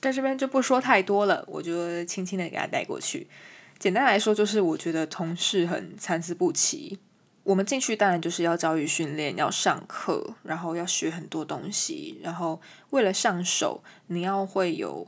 [0.00, 3.26] 在这边就不说太多了，我就轻轻的给他带过去。
[3.78, 6.98] 简单来说，就是我觉得同事很参差不齐。
[7.46, 12.18] 我们进去当然就是要教育训练，要上课，然后要学很多东西。
[12.20, 15.06] 然后为了上手，你要会有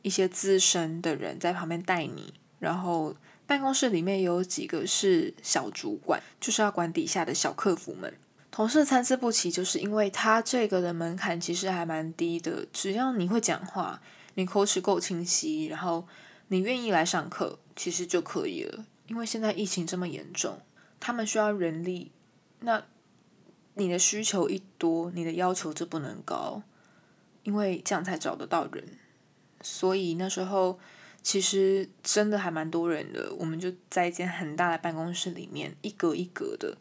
[0.00, 2.32] 一些资深的人在旁边带你。
[2.58, 3.14] 然后
[3.46, 8.14] 办公室里面有几个是小主管，就是要管底下的小客服们。
[8.50, 14.00] 同事参差不齐，就是因为他这个的门槛其实还蛮低的，只要你会讲话，
[14.36, 16.08] 你口齿够清晰，然后
[16.48, 18.86] 你愿意来上课，其实就可以了。
[19.08, 20.58] 因为现在疫情这么严重，
[21.00, 22.10] 他们需要人力，
[22.60, 22.84] 那
[23.74, 26.62] 你的需求一多，你的要求就不能高，
[27.42, 28.84] 因为这样才找得到人。
[29.62, 30.78] 所以那时候
[31.22, 36.76] 其实真的还蛮多人的，我们就在一间很大的办公室里面，一格一格的。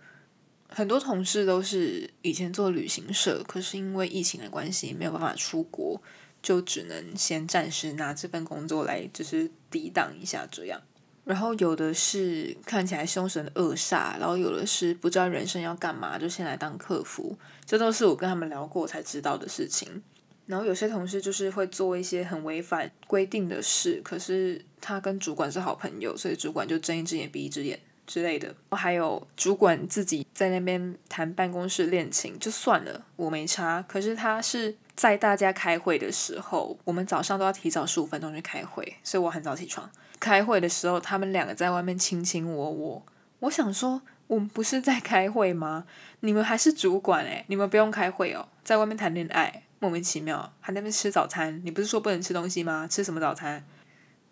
[0.69, 6.01] 很多同事都是以前做旅行社，可是因为疫情的关系没有办法出国，
[6.41, 10.81] 就只能先暂时拿这份工作来就是抵挡一下这样。
[11.27, 17.37] 然后有的是看起来凶神恶煞，然后有的是不知道人生要干嘛，就先来当客服。
[17.65, 20.01] 这都是我跟他们聊过才知道的事情。
[20.45, 27.77] 然后有些同事就是会做一些很违反规定的事，可是他跟主管是好朋友，所以主管就睁一只眼闭一只眼。
[28.05, 33.83] 之类的，还有主管自己在那边谈办公室恋情就算了，我没差。
[33.85, 39.91] 可是他是在大家开会的时候，我们早上都要提早十五分钟去开会，所以我很早起床。
[40.19, 43.05] 开会的时候，他们两个在外面卿卿我我，
[43.39, 45.85] 我想说，我们不是在开会吗？
[46.21, 51.61] 你们还是主管诶，你们不用开会哦，在外面谈恋爱，莫名其妙，还在那边吃早餐。
[51.63, 52.87] 你不是说不能吃东西吗？
[52.89, 53.63] 吃什么早餐？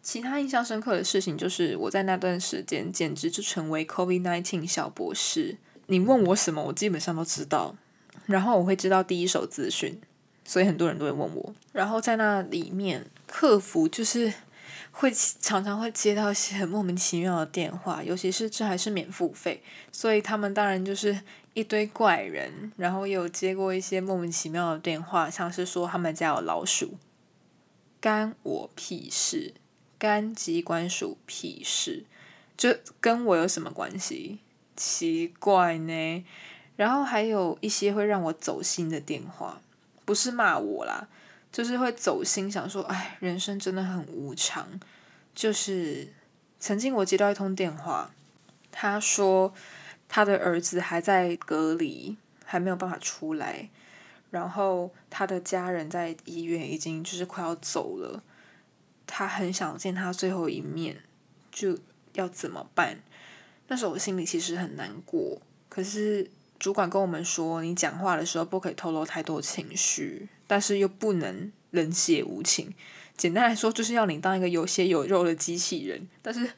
[0.01, 5.57] 其他印象深刻的事情就是，我在那段时间简直就成为 COVID nineteen 小博士。
[5.87, 7.75] 你问我什么，我基本上都知道。
[8.25, 9.99] 然后我会知道第一手资讯，
[10.43, 11.53] 所以很多人都会问我。
[11.71, 14.33] 然后在那里面，客服就是
[14.91, 19.61] 会常常会接到一些很莫名其妙的电话，尤其是这还是免付费，
[19.91, 21.19] 所以他们当然就是
[21.53, 22.71] 一堆怪人。
[22.77, 26.95] 然后有接过一些莫名其妙的电话，像是说他们家有老鼠，
[27.99, 29.53] 干我屁事。
[29.97, 32.03] 干机关属屁事，
[32.57, 34.39] 这跟我有什么关系？
[34.75, 36.25] 奇怪呢。
[36.75, 39.61] 然后还有一些会让我走心的电话，
[40.03, 41.07] 不是骂我啦，
[41.55, 44.77] 就是会走心，想说，哎，人生真的很无常。
[45.33, 46.11] 就是
[46.59, 48.11] 曾经我接到一通电话，
[48.73, 49.53] 他说
[50.09, 53.69] 他的儿子还在隔离，还没有办法出来，
[54.31, 58.21] 然后他的家人在医院已经就是快要走了。
[59.07, 61.03] 他很想见他最后一面，
[61.53, 61.79] 就
[62.15, 62.99] 要怎么办？
[63.69, 65.41] 那时候我心里其实很难过。
[65.69, 72.73] 可是主管跟我们说，你讲话的时候不可以透露太多情绪，但是又不能冷血无情。
[73.17, 76.49] 简单来说，就是要你当一个有血有肉的机器人，但是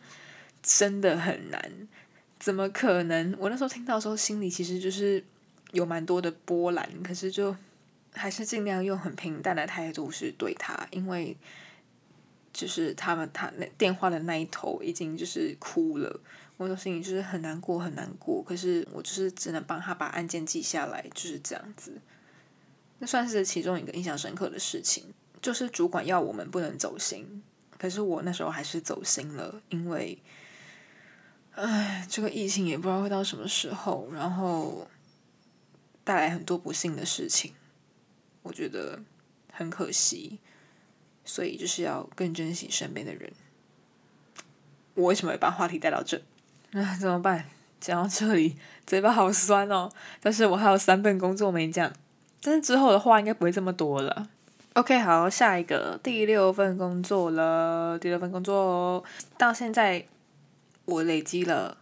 [0.64, 1.88] 真的很难。
[2.40, 3.36] 怎么可能？
[3.40, 5.24] 我那时候听到的时候，心里其实就是
[5.72, 7.56] 有蛮多的波澜，可是就
[8.14, 11.36] 还是尽量用很平淡的态度是对他，因为
[12.54, 16.20] 就是他们他那电话的那一头已经就是哭了，
[16.58, 18.43] 我的心里就是很难过很难过。
[18.43, 22.02] 可是我就是只能帮他把案件记下来，就是这样子。
[23.00, 27.41] 那算是其中一个印象深刻的事情，就是主管要我们不能走心，
[27.78, 30.22] 可是我那时候还是走心了，因为。
[31.60, 34.88] 唉，这个疫情也不知道会到什么时候，然后
[36.04, 37.52] 带来很多不幸的事情，
[38.43, 39.02] 我觉得
[39.52, 40.38] 很可惜，
[41.26, 43.34] 所以就是要更珍惜身边的人。
[44.93, 46.22] 我为什么会把话题带到这？
[46.82, 47.46] 那怎么办？
[47.80, 49.90] 讲到这里，嘴巴好酸哦。
[50.22, 51.92] 但是我还有三份工作没讲，
[52.42, 54.30] 但是之后的话应该不会这么多了。
[54.74, 59.04] OK，好，下一个第六份工作了，第六份工作哦
[59.38, 60.06] 到现在。
[60.90, 61.76] 我累积了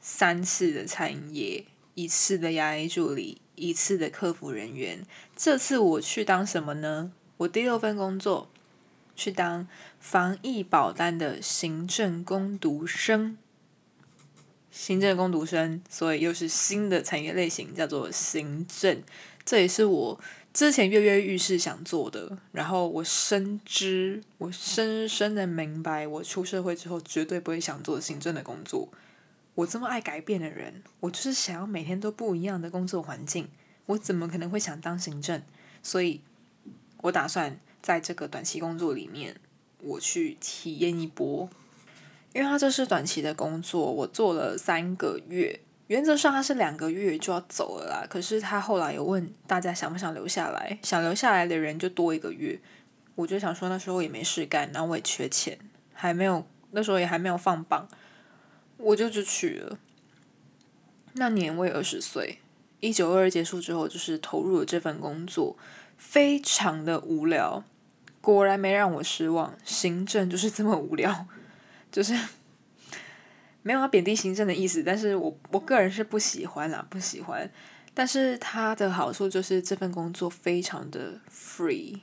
[0.00, 5.06] 三次的餐业，一次的牙医助理，一次的客服人员。
[5.36, 7.12] 这次我去当什么呢？
[7.36, 8.48] 我第六份工作
[9.14, 9.68] 去当
[10.00, 13.38] 防疫保单的行政工读生。
[14.70, 19.02] 行政工读生，所以又是新的产业类型，叫做行政。
[19.44, 20.20] 这也是我。
[20.52, 28.88] 之前跃跃欲试想做的，然后我深知，我深深的明白，我出社会之后绝对不会想做行政的工作。
[29.54, 33.48] 我这么爱改变的人，我就是想要每天都不一样的工作环境，
[33.86, 35.40] 我怎么可能会想当行政？
[35.84, 36.20] 所以，
[37.02, 39.36] 我打算在这个短期工作里面，
[39.78, 41.48] 我去体验一波，
[42.32, 45.60] 因为他这是短期的工作，我做了三个月。
[45.88, 52.60] 原则上他是两个月就要走了啦，可是他后来有问大家想不想留下来，想留下来的人就多一个月。
[53.16, 55.58] 我就想说那时候也没事干，然后我也缺钱，
[55.92, 57.88] 还没有那时候也还没有放榜，
[58.76, 59.78] 我就就去了。
[61.14, 62.38] 那年我也二十岁，
[62.78, 65.56] 一九二二结束之后就是投入了这份工作，
[65.98, 67.64] 非常的无聊，
[68.20, 71.26] 果然没让我失望，行政就是这么无聊，
[71.90, 72.18] 就是。
[73.62, 77.48] 没有要贬低行政的意思，但是我我个人是不喜欢啦，不喜欢。
[77.92, 82.00] 但是它的好处就是这份工作非常的 free，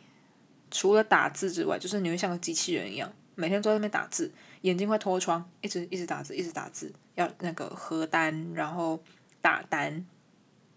[0.69, 9.01] 除了打字之外，就是你会像个机器人一样，每天坐在那边打字，眼睛快脱窗，一直一直打字，一直打字，要那个核单，然后
[9.41, 10.05] 打单、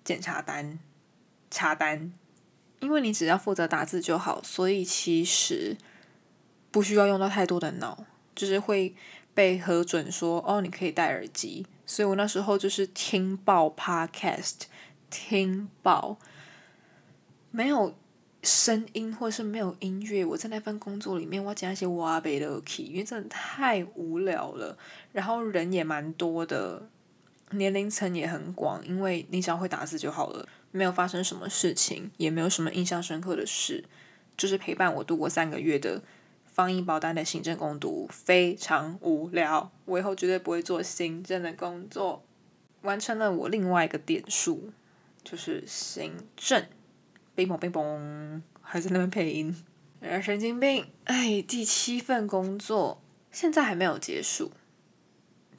[0.02, 0.78] 检查单、
[1.50, 2.10] 查单，
[2.78, 5.76] 因为你只要负责打字就好，所以其实
[6.70, 8.94] 不需要用到太多的脑，就是会。
[9.32, 14.62] 被核准说哦，你可以戴耳机，所以我那时候就是听爆 podcast，
[15.08, 16.18] 听爆，
[17.52, 17.94] 没有
[18.42, 20.24] 声音或是没有音乐。
[20.24, 24.76] 我在那份工作里面，我讲一些挖贝的 key，因为真的太无聊了。
[25.12, 26.90] 然后人也蛮多的，
[27.52, 33.84] 年龄层也很广，因为你只要会打字就好了，没有发生什么事情，也没有什么印象深刻的事，
[34.36, 36.02] 就是陪伴我度过三个月的。
[36.52, 42.24] 防疫保单的行政工读非常无聊，我以后绝对不会做行政的工作。
[42.82, 44.72] 完成了我另外一个点数，
[45.22, 46.66] 就是行政。
[47.34, 49.54] 冰嘣冰嘣，还在那边配音。
[50.22, 50.86] 神经病！
[51.04, 54.50] 哎，第七份工作现在还没有结束，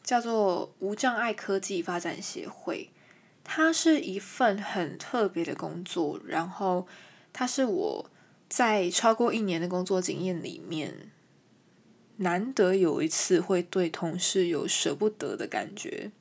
[0.03, 2.89] 叫做无障碍科技发展协会。
[3.43, 6.85] 它是一份很特别的工作，然后
[7.31, 8.10] 它是我。
[8.51, 11.09] 在超过一年的工作经验里面，
[12.17, 16.11] 难得有一次会对同事有舍不得的感觉。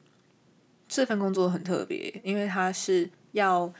[0.86, 3.74] 这份工作很特别，因为他是要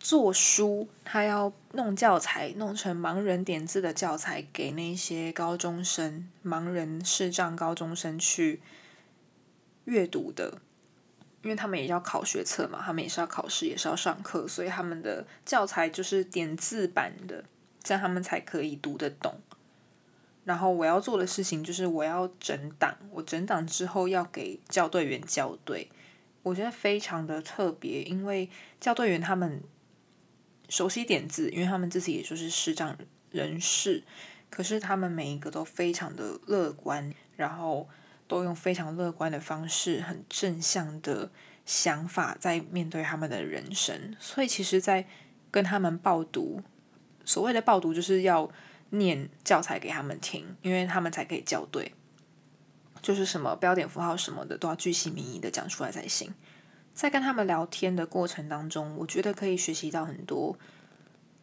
[0.00, 8.60] 做书，他要弄教材，弄成盲人点字的教材给那些高中生、盲人视障高中生去
[9.84, 10.58] 阅读的。
[11.44, 17.44] 因为他们也要考学测嘛，他们也是要考试，也是要上课，所以他们的教材就是点字版的。
[17.82, 19.40] 这样他们才可以读得懂。
[20.44, 25.88] 然后我要做的事情就是我要整档，我整档之后要给校队员校对。
[26.42, 29.62] 我觉得非常的特别，因为校队员他们
[30.68, 32.98] 熟悉点字，因为他们自己也就是视障
[33.30, 34.02] 人士，
[34.50, 37.88] 可是他们每一个都非常的乐观，然后
[38.26, 41.30] 都用非常乐观的方式，很正向的
[41.64, 44.16] 想法在面对他们的人生。
[44.18, 45.06] 所以其实，在
[45.52, 46.60] 跟他们报读。
[47.24, 48.50] 所谓的报读就是要
[48.90, 51.92] 念教材给他们听，因为他们才可以校对，
[53.00, 56.32] 就是什么标点符号什么的都要句细明义的讲出来才行。
[56.94, 60.58] 在跟他们聊天的过程当中，我觉得可以学习到很多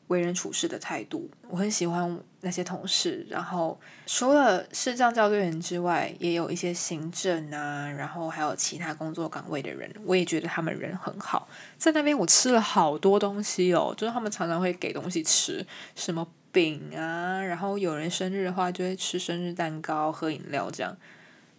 [0.09, 3.25] 为人处事的态度，我很喜欢那些同事。
[3.29, 11.47] 然后除了视障教练员之外，也有一些行政啊，然后还有其他工作岗位的人，我也觉得他们人很好。
[11.77, 20.97] 在那边我吃了好多东西哦，就是他们常常会给东西吃，什么饼啊，然后有人生日的话就会吃生日蛋糕、喝饮料，这样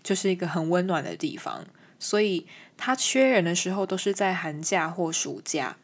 [0.02, 1.64] 就是一个很温暖的地方。
[2.00, 2.46] 所以
[2.76, 5.76] 他缺人的时候都是在寒假或暑假。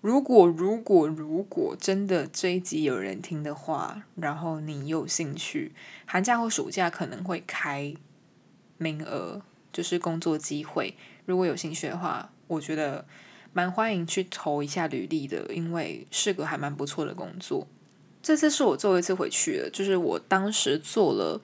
[0.00, 5.72] 如果如果如果真的这一集有人听的话，然后你有兴趣，
[6.06, 7.94] 寒假或暑假可能会开
[8.78, 10.96] 名额，就是工作机会。
[11.26, 13.04] 如果有兴趣的话，我觉得
[13.52, 17.66] 蛮欢迎去投一下履历的，因为是个还蛮不错的工作。
[18.22, 21.42] 这次是我最后一次回去了，就是我当时做了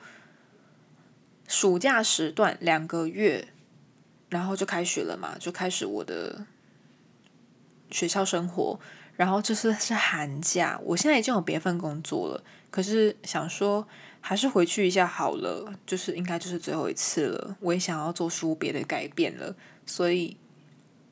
[1.46, 3.48] 暑假时段两个月，
[4.30, 6.46] 然后就开学了嘛，就开始我的。
[7.90, 8.78] 学校生活，
[9.16, 13.86] 然后这次是寒假，我现在已经有别份工作了，可是想说
[14.20, 20.36] 还是回去一下好了，就是应该就是最后一次了，我也想要做出别的改变了，所以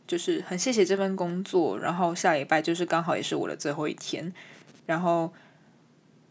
[0.06, 4.32] 就是很谢谢这份工作，然后下礼拜就是刚好也是我的最后一天，
[4.86, 5.32] 然后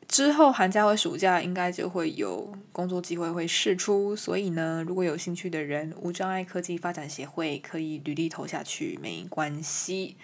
[0.08, 10.16] 之后寒假或暑假应该就会有工作机会会试出，所以呢，如果有兴趣的人，无障碍科技发展协会可以履历投下去，没关系。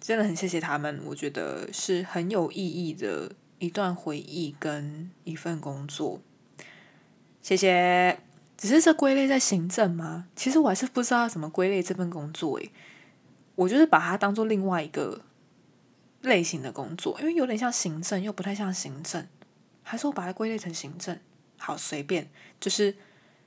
[0.00, 6.20] 真的很谢谢他们，我觉得是很有意义的一段回忆跟一份工作。
[7.42, 8.18] 谢谢。
[8.58, 10.28] 只是这归类在行政吗？
[10.34, 12.56] 其实我还是不知道怎么归类这份工作。
[12.58, 12.70] 诶，
[13.54, 15.20] 我就是把它当做另外一个
[16.26, 19.26] 类型的工作，因为有点像行政，又不太像行政。
[19.82, 21.18] 还是我把它归类成行政？
[21.56, 22.28] 好，随便，
[22.60, 22.96] 就是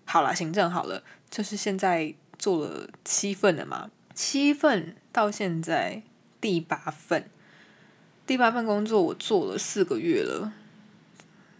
[0.06, 1.04] 好了，行政好了。
[1.30, 6.04] 就是现在做了七份了嘛，七份到现在。
[6.42, 7.30] 第八份，
[8.26, 10.54] 第八份工作我做了四个月了，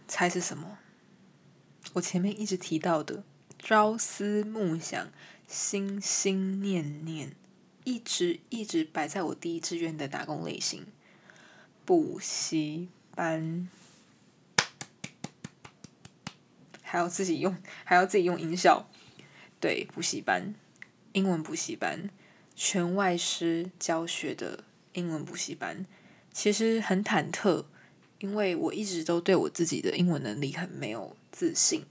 [0.08, 0.78] 猜是什么？
[1.92, 3.22] 我前面一直提到的，
[3.58, 5.08] 朝思暮想、
[5.46, 7.36] 心心念念，
[7.84, 10.86] 一直一直摆在我第一志愿的打工类型——
[11.84, 13.68] 补习班，
[16.82, 18.88] 还要自己用，还要自己用音效。
[19.60, 20.54] 对，补习班，
[21.12, 22.10] 英文补习班，
[22.54, 24.64] 全外师教学的。
[24.94, 25.86] 英文补习班
[26.32, 27.64] 其实很忐忑，
[28.18, 31.86] 因为我一直都对我自己的英文能力很没有自信。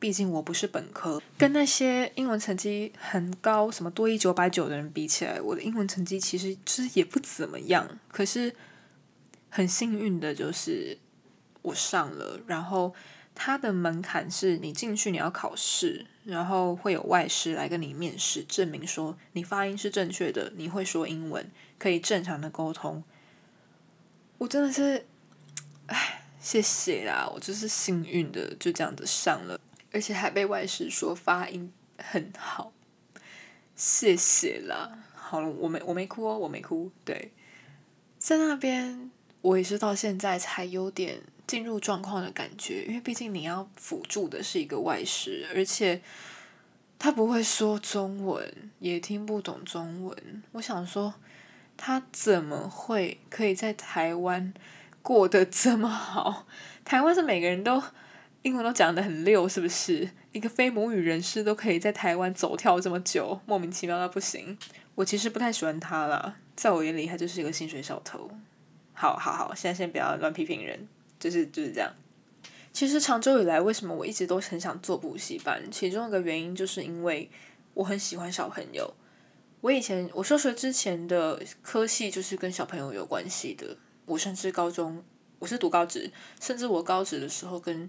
[0.00, 7.88] 毕竟我不是本科，跟那些英文成绩很高、什么多一九百九的人比起来，我的英文成绩其实其实也不怎么样。
[8.08, 8.52] 可是
[9.54, 10.96] 很幸运的就是
[11.60, 12.94] 我上了，然后
[13.34, 21.50] 它的门槛是你进去你要考试，然后会有外师来跟你面试，证明说你发音是正确的，你会说英文。
[21.78, 23.02] 可以正常的沟通，
[24.38, 25.04] 我真的是，
[25.88, 27.28] 唉，谢谢啦！
[27.34, 29.58] 我就是幸运的，就这样子上了，
[29.90, 32.72] 而且还被外师说发音很好，
[33.74, 34.96] 谢谢啦！
[35.12, 36.92] 好了，我没我没哭哦，我没哭。
[37.04, 37.32] 对，
[38.16, 39.10] 在那边
[39.42, 46.00] 我也是到现在才有点进入状况的感觉，因为毕竟你要辅助的是一个外师，而且
[46.98, 50.42] 他不会说中文，也听不懂中文。
[50.52, 51.12] 我想说。
[51.74, 54.52] 他怎么会可以在台湾
[55.00, 56.46] 过得这么好？
[56.84, 57.82] 台湾是每个人都
[58.42, 60.08] 英文都讲得很溜，是不是？
[60.30, 64.56] 一个非母语人士都可以在台湾走跳这么久，莫名其妙到不行。
[64.94, 68.30] 我其实不太喜欢他啦，在我眼里他就是一个薪水小偷。
[68.92, 70.88] 好好好，现在先不要乱批评人，
[71.18, 71.92] 就是就是这样。
[72.72, 75.62] 其实长久以来，为什么我一直都很想做补习班？
[75.70, 77.30] 其中一个原因就是因为
[77.74, 78.94] 我很喜欢小朋友。
[79.60, 83.76] 我以前我上学之前的科系就是跟小朋友有关系的。
[84.06, 85.04] 我甚至高中
[85.38, 87.88] 我是读高职，甚至我高职的时候跟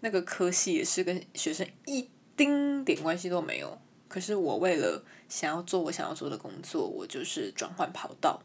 [0.00, 3.78] 那个科系也是跟学生一丁点关系都没有。
[4.08, 8.40] 可是我为了想要做我想要做的工作，我就是转换跑道。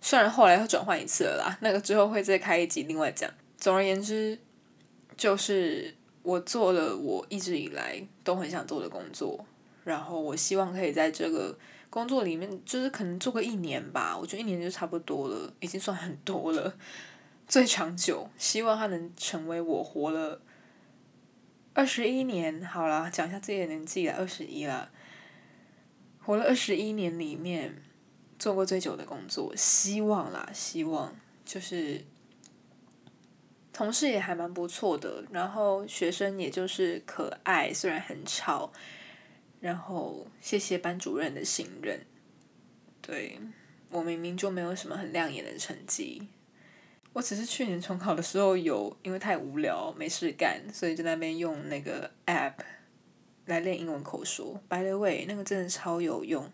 [0.00, 3.30] 虽然后来又转换一次了啦，那个之后会再开一集另外讲。
[3.56, 4.38] 总而言之，
[5.16, 9.44] 就是我做了我一直以来都很想做的工作，
[9.84, 11.58] 然后我希望可以在这个。
[11.88, 16.74] 工作里面就是可能做个一年吧，我觉得一年就差不多了，已经算很多了。
[17.48, 20.42] 最长久，希望它能成为我活了
[21.72, 22.62] 二十一年。
[22.62, 24.90] 好了，讲一下自己的年纪了，二十一了，
[26.20, 27.82] 活了二十一年里面
[28.38, 31.14] 做过最久的工作，希望啦，希望
[31.44, 32.04] 就是
[33.72, 38.72] 同事也还蛮不错的，然后学生也就是可爱，虽然很吵。
[39.58, 41.98] 然后谢谢班主任的信任，
[43.00, 43.40] 对
[43.90, 46.28] 我明明就没有什么很亮眼的成绩，
[47.14, 52.52] 我只是去年重考的时候有因为太无聊没事干，所以在那边用那个 app
[53.46, 54.60] 来练英文口说。
[54.68, 56.52] By the way，那个真的超有用，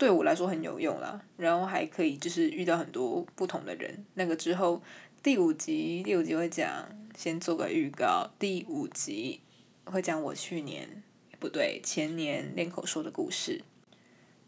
[0.00, 1.20] 对我来说很有用啦。
[1.36, 4.02] 然后还可以就是遇到很多不同的人。
[4.14, 4.80] 那个之后
[5.22, 9.40] 第五集第五集会讲，先做个预告，第五集
[9.84, 11.02] 会讲我去年
[11.38, 13.60] 不对前年练口说的故事。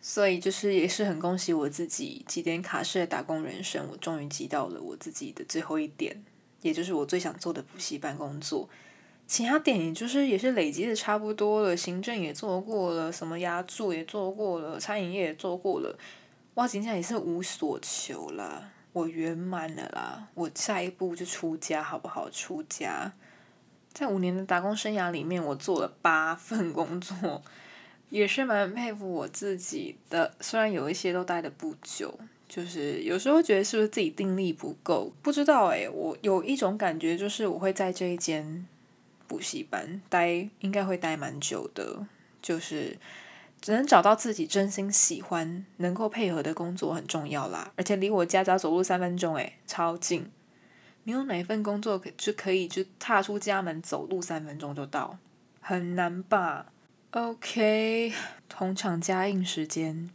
[0.00, 6.24] 所以就是也是很恭喜我自己，几点卡式的打工人生，我终于挤到了我自己的最后一点，
[6.62, 8.68] 也就是我最想做的补习班工作。
[9.26, 15.98] 其他点也就是也是累积的差不多了，行政也做过了，什么压注也做过了，餐饮业也做过了，
[16.54, 22.28] 哇，今天也是无所求了，我圆满了啦，我下一步就出家好不好？
[22.30, 23.12] 出家，
[23.92, 27.42] 在五年的打工生涯里面，我做了八份工作。
[28.10, 32.12] 也是蛮佩服我自己的，虽然有一些都待的不久，
[32.46, 38.66] 就是有时候觉得是不是自己定力不够，不知道诶，我有一种感觉，就是我会在这一间
[39.32, 42.06] 补习班待，应该会待蛮久的，
[42.42, 42.98] 就是
[43.62, 47.72] 只能找到自己真心喜欢、能够配合的工作很重要啦。
[47.74, 50.30] 而且离我家只要走路三分钟，诶，超近。
[51.04, 55.16] 你有哪一份工作可就可以就踏出家门走路三分钟就到？
[55.62, 56.66] 很难吧
[57.12, 58.12] ？OK，
[58.50, 60.10] 同场加映时间，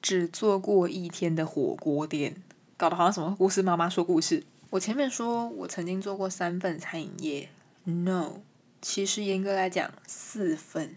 [0.00, 2.36] 只做过一天的火锅店，
[2.76, 3.60] 搞得好像什么故事？
[3.62, 4.44] 妈妈说故事。
[4.70, 7.50] 我前面说我曾经做过三份餐饮业
[7.84, 8.40] ，No，
[8.80, 10.96] 其实严格来讲四份，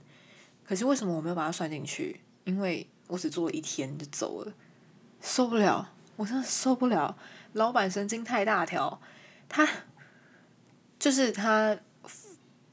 [0.66, 2.22] 可是为什么我没有把它算进去？
[2.44, 4.54] 因为我只做了一天就走了，
[5.22, 7.18] 受不了，我真的受不了，
[7.54, 9.02] 老板神经太大条，
[9.48, 9.68] 他
[11.00, 11.78] 就是他。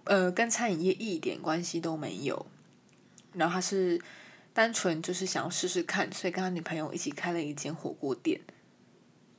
[0.05, 2.45] 呃，跟餐饮业一点关系都没有。
[3.35, 4.03] 然后他是
[4.53, 8.41] 单纯就是想要试试看，所以跟他女朋友一起开了一间火锅店。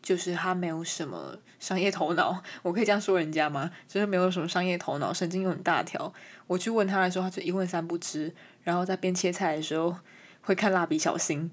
[0.03, 3.71] 就是他没有什么商业头脑，我可以这样说人家吗？
[3.87, 6.13] 就是没有什么商业头脑，神经又很大条。
[6.45, 8.31] 我去问他的时候，他就一问三不知。
[8.63, 9.95] 然后在边切菜的时候，
[10.41, 11.49] 会看蜡笔小新。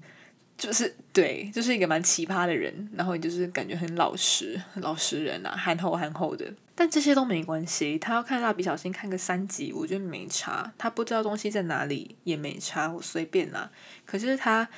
[0.57, 6.45] 就是对，就是一个蛮奇葩的人，然后也就是感觉很老实，老实人啊，憨厚憨厚的。
[6.75, 10.71] 但这些都没关系，他要看蜡笔小新看个三集，我觉得没差。
[10.77, 13.71] 他不知道东西在哪里也没差，我随便啦。
[14.05, 14.69] 可是他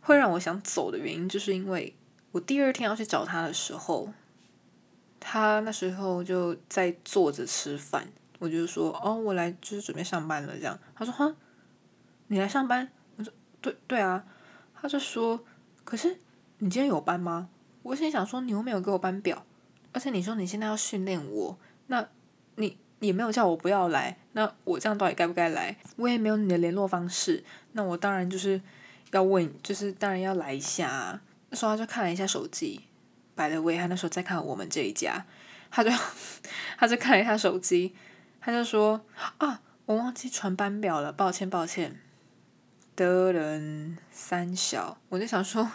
[0.00, 1.94] 会让我想走的原因，就是因为
[2.32, 4.08] 我第二天要去找他的时候，
[5.18, 8.08] 他那时候就在坐着吃饭，
[8.38, 10.78] 我就说哦，我来就是准备上班了这样。
[10.94, 11.34] 他说哈，
[12.28, 12.90] 你来上班？
[13.16, 14.24] 我说对对啊。
[14.82, 15.38] 他就说
[15.84, 16.08] ：“可是
[16.56, 17.50] 你今天有班吗？”
[17.84, 19.44] 我心里想说：“你又没有给我班表，
[19.92, 21.58] 而且你说你现在要训练我，
[21.88, 22.08] 那
[22.54, 25.76] 你也没有叫我不要来，那我这样到底该不该来？
[25.96, 28.58] 我也没有你的联络方式，那我当然就是
[29.10, 31.20] 要问，就是当然要来一下。”啊
[31.56, 32.80] 时候他就看了一下手机，
[33.34, 35.24] 摆了位，他那时候在看我们这一家，
[35.70, 35.90] 他就
[36.78, 37.94] 他就看了一下手机，
[38.40, 39.00] 他就说
[39.38, 42.00] ：“啊，我忘记传班表了，抱歉，抱歉。”
[42.96, 45.72] 的人三小，我就想说，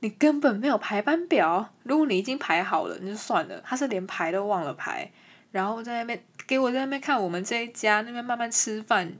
[0.00, 1.72] 你根本没有排班表。
[1.84, 3.60] 如果你已经排好了，那就算了。
[3.64, 5.12] 他是连排都忘了排，
[5.52, 9.12] 然后在那边给我在那边看我们这一家那边慢慢吃饭，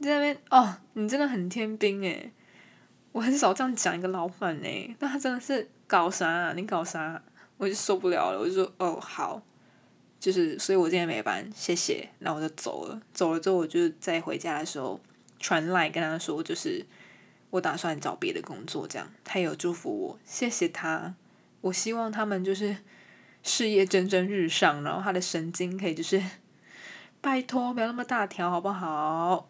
[0.00, 2.32] 在那边哦，你真的很天兵诶。
[3.12, 6.52] 我很少这样讲一个老板诶，那他真的是搞啥？
[6.54, 7.22] 你搞啥？
[7.56, 9.42] 我就受不了了，我就说哦好，
[10.18, 12.08] 就是所以我今天没班，谢谢。
[12.20, 15.00] 那我就走了，走了之后我就在回家的时候。
[15.42, 16.84] 传来跟他说，就是
[17.48, 21.14] 我打算找别的工作，这样他也有祝福我，谢谢他。
[21.62, 22.76] 我希望他们就是
[23.42, 26.22] 事业蒸蒸日上，然后他的神经可以就是
[27.22, 29.48] 拜托不要那么大条，好不好？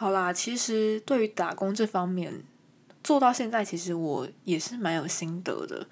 [0.00, 2.42] 好啦，其实对于打工这方面
[3.04, 5.86] 做到现在，其实我也是蛮有心得的，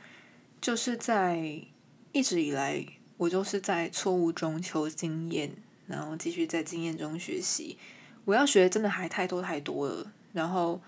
[0.62, 1.60] 就是在
[2.12, 2.82] 一直以来，
[3.18, 5.54] 我就是在错误中求经验，
[5.86, 7.76] 然后继续在经验中学习。
[8.24, 10.80] 我要学真的还太多太多了，然后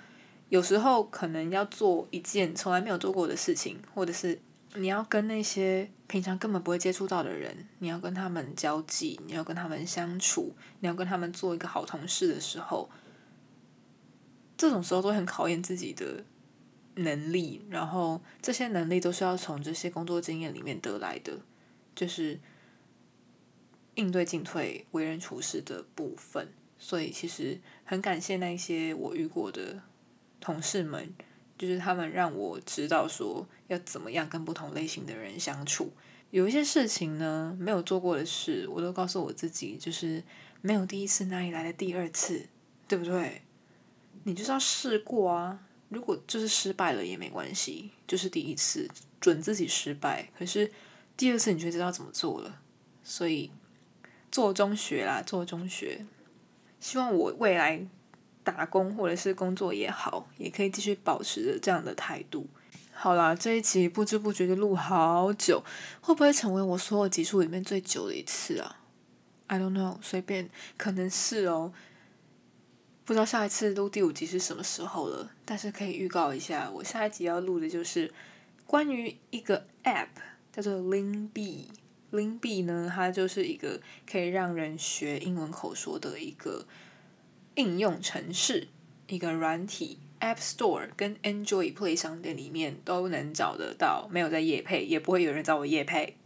[0.48, 4.40] 有时候可能要做一件从来没有做过的事情，或者是
[4.76, 12.88] 你要跟那些平常根本不会接触到的人，你要跟他们交际，你要跟他们相处，你要跟他们做一个好同事的时候，
[14.60, 16.22] 这种时候都很考验自己的
[16.96, 21.40] 能力，然后这些能力都是要从这些工作经验里面得来的，
[21.94, 22.38] 就是
[23.94, 26.52] 应对进退、为人处事的部分。
[26.78, 29.80] 所以其实很感谢那些我遇过的
[30.40, 31.14] 同事们，
[31.56, 35.90] 就是他们让我知道说要怎么样跟不同类型的人相处。
[36.30, 40.22] 有一些事情呢，没有做过的事，我都告诉我自己，就是
[40.60, 42.46] 没有第一次哪里来的第二次，
[42.86, 43.40] 对不对？
[44.24, 45.58] 你就是要试过啊，
[45.88, 48.88] 如果就是失败了也没关系，就是第一次
[49.20, 50.70] 准自己失败，可是
[51.16, 52.60] 第二次你就知道怎么做了，
[53.02, 53.50] 所以
[54.30, 56.04] 做中学啦，做中学。
[56.78, 57.86] 希望我未来
[58.42, 62.46] 打工或者是工作也好，也可以继续保持着这样的态度。
[62.92, 65.62] 好啦，这一集不知不觉就录好久，
[66.00, 68.76] 会不会成为我所有集数里面最久的一次啊
[69.46, 71.72] ？I don't know，随便，可能是哦。
[73.10, 78.14] 不知道下一次录第五集是什么时候了，但是可以预告一下，我下一集要录的就是
[78.66, 80.06] 关于一个 App，
[80.52, 86.64] 叫做 lingbi，lingbi 呢，它就是一个可以让人学英文口说的一个
[87.56, 88.68] 应用程式，
[89.08, 89.98] 一个软体。
[90.20, 96.16] App Store 跟 Android Play 商店里面都能找得到，没有在夜配，也不会有人找我夜配，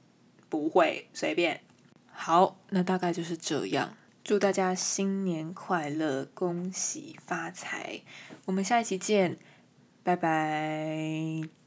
[0.51, 1.62] 不会随便。
[2.12, 3.97] 好，那大概就是这样。
[4.25, 8.01] 祝大家新年快乐，恭喜发财！
[8.47, 9.37] 我们下一期见，
[10.03, 11.64] 拜拜。